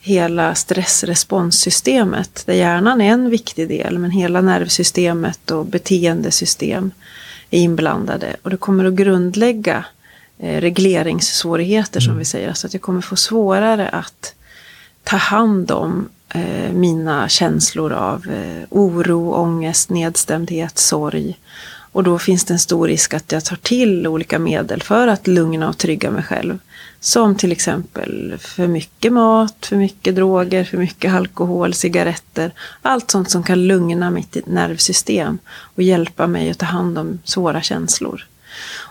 [0.00, 6.90] hela stressresponssystemet där hjärnan är en viktig del men hela nervsystemet och beteendesystem
[7.50, 9.84] är inblandade och det kommer att grundlägga
[10.38, 12.18] eh, regleringssvårigheter som mm.
[12.18, 12.52] vi säger.
[12.52, 14.34] Så att jag kommer få svårare att
[15.08, 21.38] ta hand om eh, mina känslor av eh, oro, ångest, nedstämdhet, sorg.
[21.92, 25.26] Och då finns det en stor risk att jag tar till olika medel för att
[25.26, 26.58] lugna och trygga mig själv.
[27.00, 32.52] Som till exempel för mycket mat, för mycket droger, för mycket alkohol, cigaretter.
[32.82, 35.38] Allt sånt som kan lugna mitt nervsystem
[35.74, 38.26] och hjälpa mig att ta hand om svåra känslor.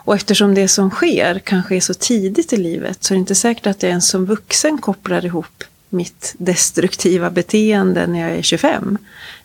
[0.06, 3.36] Och eftersom det som sker kanske är så tidigt i livet så är det inte
[3.36, 8.98] säkert att jag ens som vuxen kopplar ihop mitt destruktiva beteende när jag är 25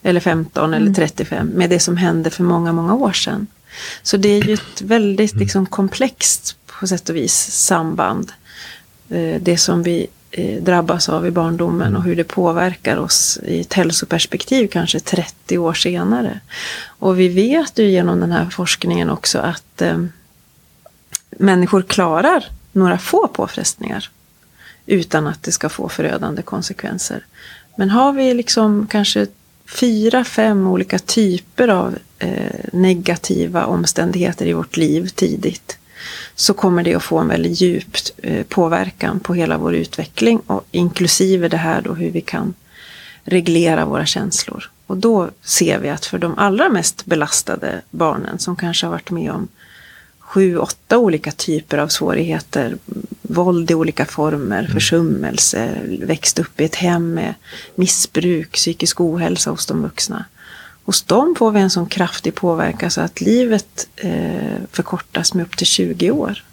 [0.02, 1.58] eller 15 eller 35 mm.
[1.58, 3.46] med det som hände för många, många år sedan.
[4.02, 8.32] Så det är ju ett väldigt liksom, komplext på sätt och vis samband.
[9.08, 13.60] Eh, det som vi eh, drabbas av i barndomen och hur det påverkar oss i
[13.60, 16.40] ett hälsoperspektiv kanske 30 år senare.
[16.86, 20.04] Och vi vet ju genom den här forskningen också att eh,
[21.30, 24.10] människor klarar några få påfrestningar
[24.86, 27.24] utan att det ska få förödande konsekvenser.
[27.76, 29.26] Men har vi liksom kanske
[29.68, 35.78] fyra, fem olika typer av eh, negativa omständigheter i vårt liv tidigt
[36.34, 40.66] så kommer det att få en väldigt djup eh, påverkan på hela vår utveckling och
[40.70, 42.54] inklusive det här då hur vi kan
[43.24, 44.70] reglera våra känslor.
[44.86, 49.10] Och då ser vi att för de allra mest belastade barnen som kanske har varit
[49.10, 49.48] med om
[50.32, 52.76] sju, åtta olika typer av svårigheter.
[53.22, 54.72] Våld i olika former, mm.
[54.72, 57.34] försummelse, växt upp i ett hem med
[57.74, 60.24] missbruk, psykisk ohälsa hos de vuxna.
[60.84, 65.56] Hos dem får vi en sån kraftig påverkan så att livet eh, förkortas med upp
[65.56, 66.44] till 20 år.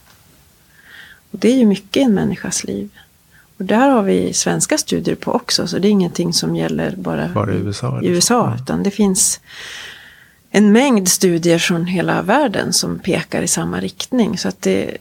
[1.32, 2.90] Och det är ju mycket i en människas liv.
[3.58, 7.28] Och där har vi svenska studier på också, så det är ingenting som gäller bara,
[7.28, 8.02] bara i USA.
[8.02, 9.40] I USA utan det finns
[10.52, 14.38] en mängd studier från hela världen som pekar i samma riktning.
[14.38, 14.98] Så att det,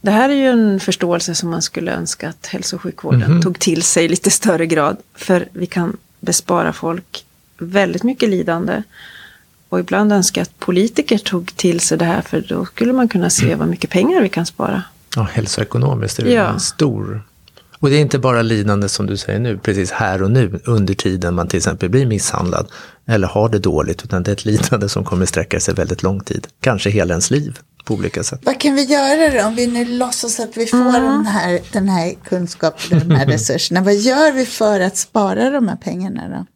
[0.00, 3.38] det här är ju en förståelse som man skulle önska att hälso och sjukvården mm
[3.38, 3.42] -hmm.
[3.42, 4.96] tog till sig i lite större grad.
[5.14, 7.24] För vi kan bespara folk
[7.58, 8.82] väldigt mycket lidande.
[9.68, 13.08] Och ibland önskar jag att politiker tog till sig det här för då skulle man
[13.08, 13.58] kunna se mm.
[13.58, 14.82] vad mycket pengar vi kan spara.
[15.16, 16.52] Ja, hälsoekonomiskt är det ja.
[16.52, 17.22] en stor
[17.84, 20.94] och det är inte bara lidande som du säger nu, precis här och nu, under
[20.94, 22.68] tiden man till exempel blir misshandlad
[23.06, 26.20] eller har det dåligt, utan det är ett lidande som kommer sträcka sig väldigt lång
[26.20, 28.40] tid, kanske hela ens liv på olika sätt.
[28.42, 31.02] Vad kan vi göra då, om vi nu låtsas att vi får mm.
[31.02, 35.50] den, här, den här kunskapen och de här resurserna, vad gör vi för att spara
[35.50, 36.46] de här pengarna då?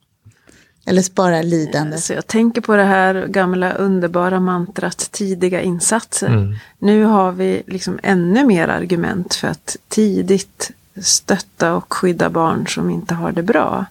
[0.90, 1.98] Eller spara lidande.
[1.98, 6.26] Så jag tänker på det här gamla underbara mantrat tidiga insatser.
[6.28, 6.54] Mm.
[6.78, 10.70] Nu har vi liksom ännu mer argument för att tidigt
[11.02, 13.86] stötta och skydda barn som inte har det bra.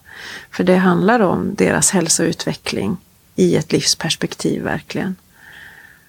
[0.50, 2.96] För det handlar om deras hälsoutveckling
[3.36, 5.16] i ett livsperspektiv verkligen.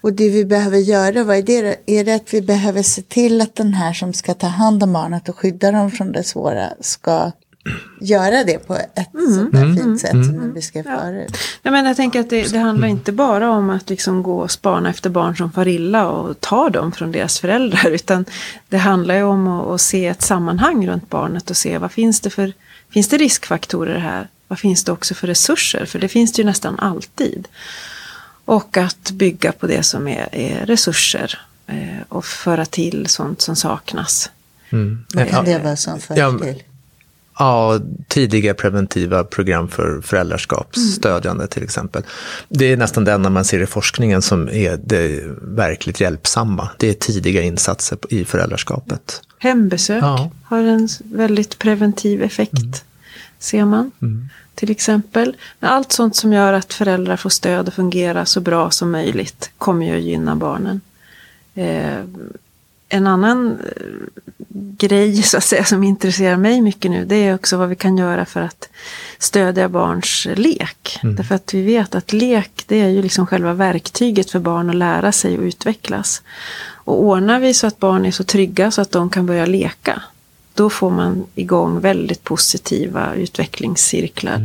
[0.00, 1.76] Och det vi behöver göra, vad är det?
[1.86, 4.92] Är det att vi behöver se till att den här som ska ta hand om
[4.92, 7.32] barnet och skydda dem från det svåra ska
[8.00, 10.98] göra det på ett sånt där fint sätt som ni beskrev Ja.
[11.00, 11.36] förut.
[11.62, 14.50] Jag, menar, jag tänker att det, det handlar inte bara om att liksom gå och
[14.50, 17.86] spana efter barn som far illa och ta dem från deras föräldrar.
[17.90, 18.24] Utan
[18.68, 22.20] det handlar ju om att, att se ett sammanhang runt barnet och se vad finns
[22.20, 22.52] det för
[22.90, 24.28] finns det riskfaktorer här?
[24.48, 25.84] Vad finns det också för resurser?
[25.84, 27.48] För det finns det ju nästan alltid.
[28.44, 31.76] Och att bygga på det som är, är resurser eh,
[32.08, 34.30] och föra till sånt som saknas.
[34.70, 35.04] Mm.
[35.14, 35.52] Vad kan Ja.
[35.58, 36.62] det vara som förs Ja, till?
[37.40, 42.02] Ja, tidiga preventiva program för föräldraskap, stödjande till exempel.
[42.48, 46.68] Det är nästan det enda man ser i forskningen som är det verkligt hjälpsamma.
[46.78, 49.22] Det är tidiga insatser i föräldraskapet.
[49.38, 50.30] Hembesök Ja.
[50.44, 52.84] har en väldigt preventiv effekt,
[53.38, 53.90] ser man.
[54.54, 55.36] Till exempel.
[55.60, 59.86] Allt sånt som gör att föräldrar får stöd och fungera så bra som möjligt kommer
[59.86, 60.80] ju att gynna barnen.
[61.54, 62.04] Eh,
[62.90, 63.82] en annan eh,
[64.78, 67.98] grej så att säga, som intresserar mig mycket nu det är också vad vi kan
[67.98, 68.68] göra för att
[69.18, 70.98] stödja barns lek.
[71.02, 74.76] Därför att vi vet att lek det är ju liksom själva verktyget för barn att
[74.76, 76.22] lära sig och utvecklas.
[76.84, 80.02] Och ordnar vi så att barn är så trygga så att de kan börja leka
[80.54, 84.38] då får man igång väldigt positiva utvecklingscirklar.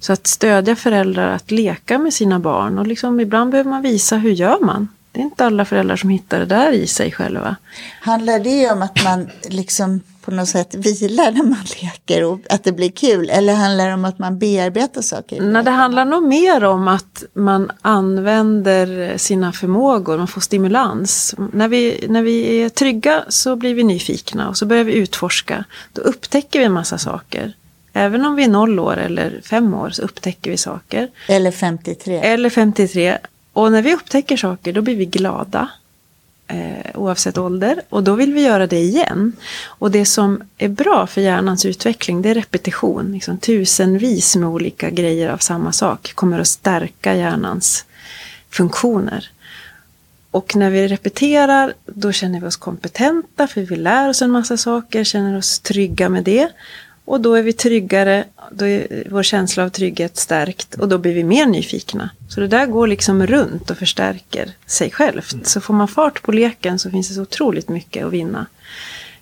[0.00, 4.16] Så att stödja föräldrar att leka med sina barn och liksom ibland behöver man visa
[4.16, 4.88] hur gör man.
[5.12, 7.56] Det är inte alla föräldrar som hittar det där i sig själva.
[8.00, 12.64] Handlar det om att man liksom på något sätt vilar när man leker och att
[12.64, 13.30] det blir kul?
[13.30, 15.40] Eller handlar det om att man bearbetar saker?
[15.40, 21.34] Nej, det handlar nog mer om att man använder sina förmågor, man får stimulans.
[21.52, 25.64] När vi, när vi är trygga så blir vi nyfikna och så börjar vi utforska.
[25.92, 27.52] Då upptäcker vi en massa saker.
[27.92, 31.08] Även om vi är noll år eller fem år så upptäcker vi saker.
[31.28, 32.16] Eller 53?
[32.16, 33.18] Eller 53.
[33.52, 35.70] Och när vi upptäcker saker då blir vi glada.
[36.46, 37.82] Eh, oavsett ålder.
[37.88, 39.32] Och då vill vi göra det igen.
[39.64, 43.12] Och det som är bra för hjärnans utveckling det är repetition.
[43.12, 47.84] Liksom, tusenvis med olika grejer av samma sak kommer att stärka hjärnans
[48.50, 49.30] funktioner.
[50.30, 54.56] Och när vi repeterar då känner vi oss kompetenta för vi lär oss en massa
[54.56, 56.48] saker, känner oss trygga med det.
[57.10, 61.14] Och då är vi tryggare, då är vår känsla av trygghet stärkt och då blir
[61.14, 62.10] vi mer nyfikna.
[62.28, 65.46] Så det där går liksom runt och förstärker sig självt.
[65.46, 68.46] Så får man fart på leken så finns det så otroligt mycket att vinna.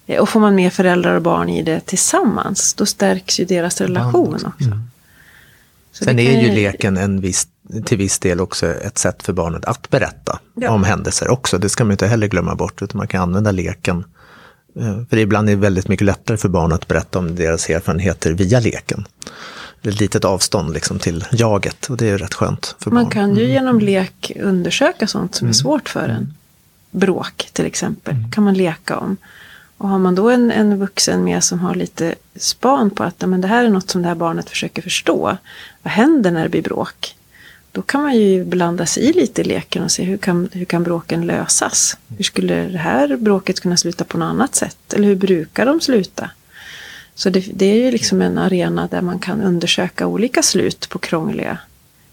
[0.06, 3.80] Eh, Och får man med föräldrar och barn i det tillsammans, då stärks ju deras
[3.80, 4.70] relation också.
[5.92, 7.48] Så Sen är ju leken en viss,
[7.84, 10.70] till viss del också ett sätt för barnet att berätta Ja.
[10.70, 11.58] om händelser också.
[11.58, 14.04] Det ska man inte heller glömma bort, utan man kan använda leken.
[14.76, 18.32] Eh, För ibland är det väldigt mycket lättare för barn att berätta om deras erfarenheter
[18.32, 19.06] via leken.
[19.82, 23.04] Det är ett litet avstånd liksom till jaget och det är rätt skönt för Man
[23.04, 23.10] barn.
[23.12, 26.34] kan ju genom lek undersöka sånt som är svårt för en.
[26.90, 29.16] Bråk till exempel kan man leka om.
[29.76, 33.40] Och har man då en, en vuxen med som har lite span på att men
[33.40, 35.36] det här är något som det här barnet försöker förstå.
[35.82, 37.14] Vad händer när det blir bråk?
[37.78, 40.64] Då kan man ju blanda sig i lite i leken och se hur kan, hur
[40.64, 41.96] kan bråken lösas?
[42.16, 44.92] Hur skulle det här bråket kunna sluta på något annat sätt?
[44.94, 46.30] Eller hur brukar de sluta?
[47.14, 50.98] Så det, det är ju liksom en arena där man kan undersöka olika slut på
[50.98, 51.58] krångliga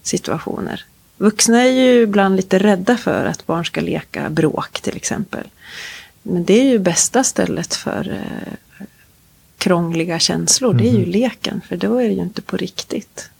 [0.02, 0.84] situationer.
[1.16, 5.44] Vuxna är ju ibland lite rädda för att barn ska leka bråk till exempel.
[6.22, 8.84] Men det är ju bästa stället för eh,
[9.58, 10.74] krångliga känslor.
[10.74, 13.30] Det är ju leken, för då är det ju inte på riktigt.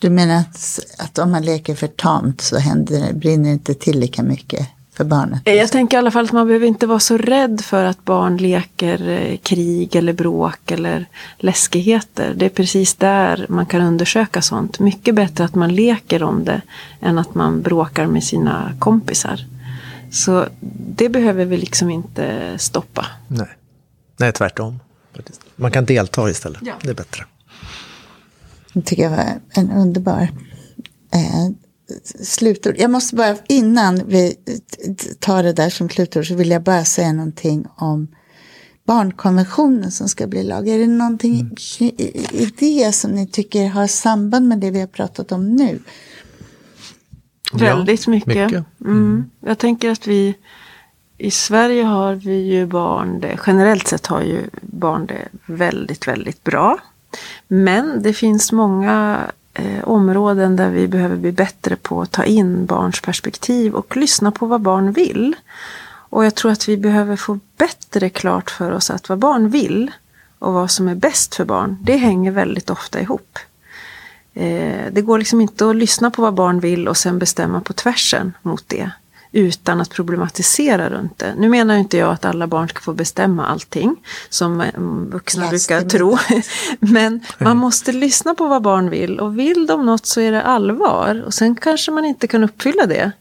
[0.00, 3.98] Du menar att, att om man leker för tamt så händer, brinner det inte till
[4.00, 5.42] lika mycket för barnet?
[5.44, 8.04] Eh, Jag tänker i alla fall att man behöver inte vara så rädd för att
[8.04, 11.06] barn leker eh, krig eller bråk eller
[11.38, 12.34] läskigheter.
[12.36, 14.78] Det är precis där man kan undersöka sånt.
[14.78, 16.62] Mycket bättre att man leker om det
[17.00, 19.46] än att man bråkar med sina kompisar.
[20.12, 20.46] Så
[20.96, 23.06] det behöver vi liksom inte stoppa.
[23.28, 23.46] Nej.
[24.16, 24.80] Nej, tvärtom.
[25.56, 26.60] Man kan delta istället.
[26.62, 26.72] Ja.
[26.82, 27.24] Det är bättre.
[28.72, 30.28] Det tycker jag var en underbar
[31.14, 31.50] eh,
[32.22, 32.74] slutord.
[32.78, 34.34] Jag måste bara, innan vi
[35.18, 38.08] tar det där som slutord så vill jag bara säga någonting om
[38.86, 40.68] barnkonventionen som ska bli lag.
[40.68, 44.80] Är det någonting i, i- i det som ni tycker har samband med det vi
[44.80, 45.78] har pratat om nu?
[47.52, 48.26] Väldigt mycket.
[48.50, 48.64] mycket.
[48.80, 49.30] Mm.
[49.46, 50.34] Jag tänker att vi
[51.18, 56.44] i Sverige har vi ju barn det, generellt sett har ju barn det väldigt, väldigt
[56.44, 56.78] bra.
[57.48, 59.20] Men det finns många
[59.54, 64.30] eh, områden där vi behöver bli bättre på att ta in barns perspektiv och lyssna
[64.30, 65.36] på vad barn vill.
[66.10, 69.90] Och jag tror att vi behöver få bättre klart för oss att vad barn vill
[70.38, 73.38] och vad som är bäst för barn, det hänger väldigt ofta ihop.
[74.34, 77.72] Eh, det går liksom inte att lyssna på vad barn vill och sen bestämma på
[77.72, 78.90] tvärsen mot det
[79.32, 81.34] utan att problematisera runt det.
[81.38, 83.96] Nu menar inte jag att alla barn ska få bestämma allting
[84.28, 86.18] som eh, vuxna Yes, brukar tro.
[86.80, 90.42] Men man måste lyssna på vad barn vill och vill de något så är det
[90.42, 93.12] allvar och sen kanske man inte kan uppfylla det.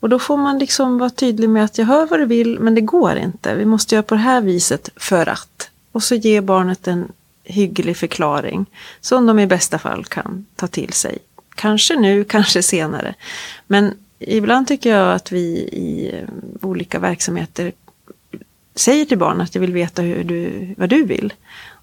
[0.00, 2.74] Och då får man liksom vara tydlig med att jag hör vad du vill men
[2.74, 3.54] det går inte.
[3.54, 5.70] Vi måste göra på det här viset för att.
[5.92, 7.12] Och så ge barnet en
[7.44, 8.66] hygglig förklaring
[9.00, 11.18] som de i bästa fall kan ta till sig.
[11.54, 13.14] Kanske nu, kanske senare.
[13.66, 13.94] Men
[14.26, 16.28] ibland tycker jag att vi i eh,
[16.68, 17.72] olika verksamheter
[18.74, 21.32] säger till barn att jag vill veta hur du, vad du vill.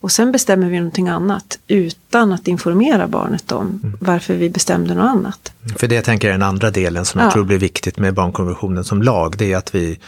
[0.01, 5.09] Och sen bestämmer vi någonting annat utan att informera barnet om varför vi bestämde något
[5.09, 5.51] annat.
[5.77, 7.31] För det jag tänker är den andra delen som jag Ja.
[7.33, 9.99] tror blir viktigt med barnkonventionen som lag, det är att vi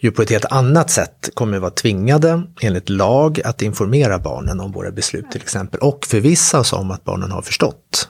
[0.00, 4.72] ju på ett helt annat sätt kommer vara tvingade enligt lag att informera barnen om
[4.72, 8.08] våra beslut till exempel och förvissa oss om att barnen har förstått.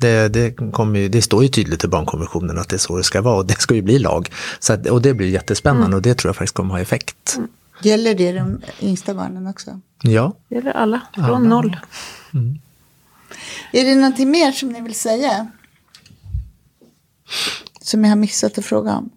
[0.00, 0.54] Det, det,
[0.94, 3.46] ju, det står ju tydligt i barnkonventionen att det är så det ska vara och
[3.46, 4.32] det ska ju bli lag.
[4.58, 7.38] Så att, och det blir jättespännande och det tror jag faktiskt kommer ha effekt.
[7.82, 9.80] Gäller det de yngsta barnen också?
[10.02, 11.76] Ja, gäller alla, från noll.
[13.72, 15.46] Är det någonting mer som ni vill säga?
[17.80, 19.10] Som jag har missat att fråga om?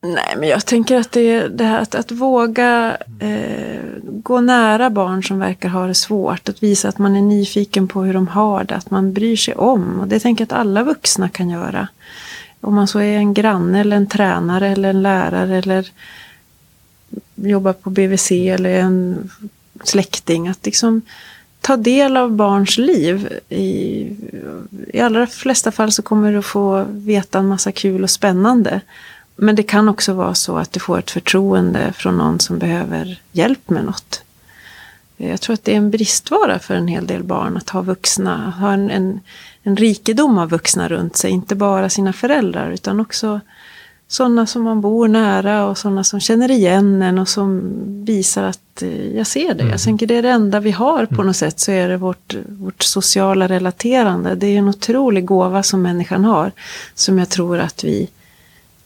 [0.00, 4.90] Nej, men jag tänker att det är det här att, att våga eh, gå nära
[4.90, 6.48] barn som verkar ha det svårt.
[6.48, 9.54] Att visa att man är nyfiken på hur de har det, att man bryr sig
[9.54, 10.00] om.
[10.00, 11.88] Och det tänker jag att alla vuxna kan göra.
[12.60, 15.90] Om man så är en granne eller en tränare eller en lärare eller
[17.34, 19.30] jobbar på BVC eller en
[19.84, 20.48] släkting.
[20.48, 21.02] Att liksom
[21.60, 23.38] ta del av barns liv.
[23.48, 24.06] I,
[24.92, 28.80] I allra flesta fall så kommer du få veta en massa kul och spännande.
[29.40, 33.20] Men det kan också vara så att du får ett förtroende från någon som behöver
[33.32, 34.22] hjälp med något.
[35.16, 38.50] Jag tror att det är en bristvara för en hel del barn att ha vuxna,
[38.50, 39.20] ha en, en,
[39.62, 41.30] en rikedom av vuxna runt sig.
[41.30, 43.40] Inte bara sina föräldrar utan också
[44.08, 47.72] sådana som man bor nära och sådana som känner igen en och som
[48.04, 49.64] visar att eh, jag ser det.
[49.64, 52.34] Jag tänker det är det enda vi har på något sätt så är det vårt,
[52.48, 54.34] vårt sociala relaterande.
[54.34, 56.52] Det är en otrolig gåva som människan har
[56.94, 58.08] som jag tror att vi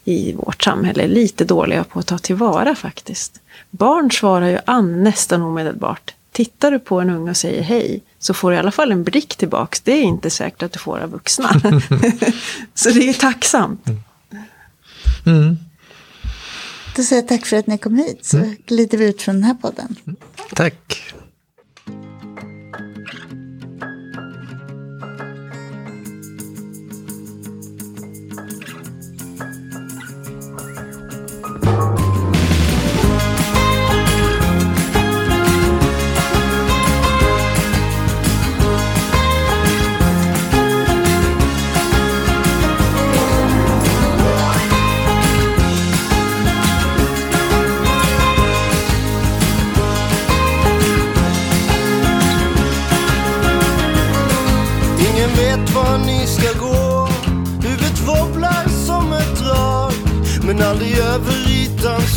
[0.03, 3.41] i vårt samhälle är lite dåliga på att ta tillvara faktiskt.
[3.69, 6.13] Barn svarar ju an nästan omedelbart.
[6.31, 9.03] Tittar du på en unge och säger hej så får du i alla fall en
[9.03, 9.81] blick tillbaks.
[9.81, 11.49] Det är inte säkert att du får av vuxna.
[12.73, 13.85] så det är ju tacksamt.
[16.95, 18.25] Då säger jag tack för att ni kom hit.
[18.25, 19.95] Så glider vi ut från den här podden.
[20.53, 21.13] tack.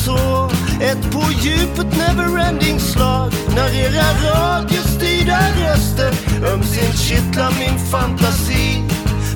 [0.07, 0.51] Så.
[0.81, 3.33] Ett på djupet neverending slag.
[3.57, 6.13] När era radiostyrda röster.
[6.53, 8.83] Ömsint kittlar min fantasi.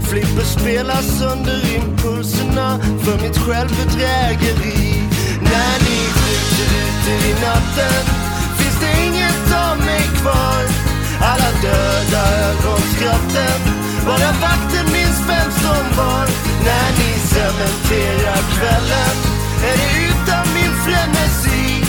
[0.09, 2.69] Flipper spelar sönder impulserna
[3.05, 4.83] för mitt självbedrägeri.
[5.53, 8.03] När ni skjuter ut i natten
[8.59, 10.63] finns det inget av mig kvar.
[11.31, 13.61] Alla döda ögonskratten
[14.07, 16.27] Bara vakten minns vem som var.
[16.67, 21.85] När ni cementerar kvällen är det utan min frenesi?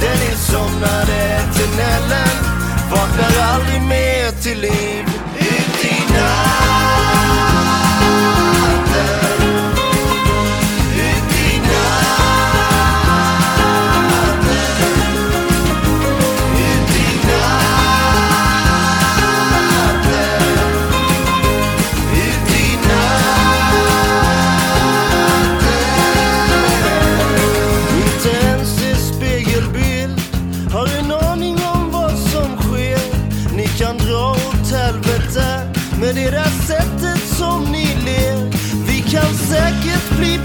[0.00, 2.52] Den insomnade tunneln
[2.90, 5.04] Vaknar aldrig mer till liv.
[5.38, 6.51] Ut i natt.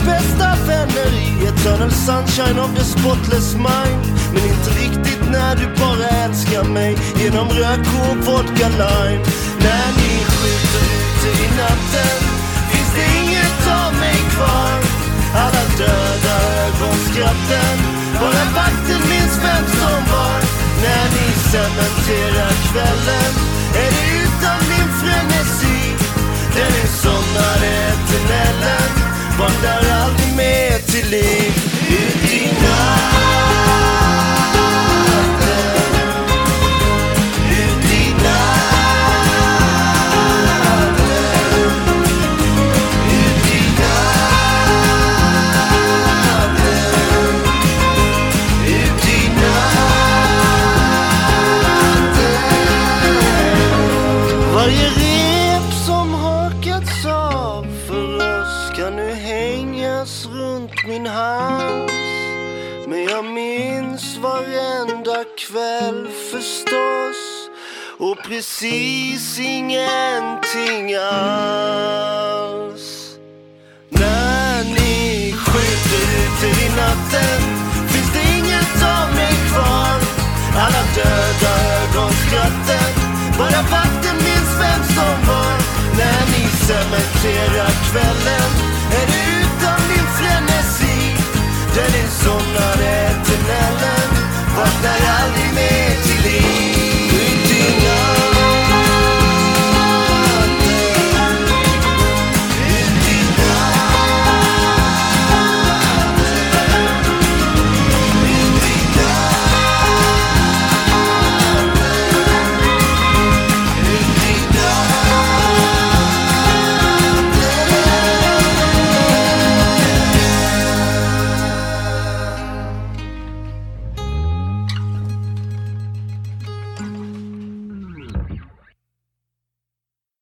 [0.07, 4.03] Bästa vänner i eternal sunshine of the spotless mind.
[4.33, 9.23] Men inte riktigt när du bara älskar mig genom rök och vodka lime.
[9.65, 12.17] När ni skjuter ute i natten
[12.71, 14.79] finns det inget av mig kvar.
[15.43, 16.35] Alla döda
[16.65, 17.77] ögonskratten
[18.21, 20.39] bara vakten minns vem som var.
[20.83, 23.33] När ni cementerar kvällen
[23.83, 25.79] är det utan min frenesi.
[26.55, 29.16] Den somnade eternellen.
[29.39, 31.53] Vandrar aldrig mer till liv.
[31.89, 33.96] Ut i natt.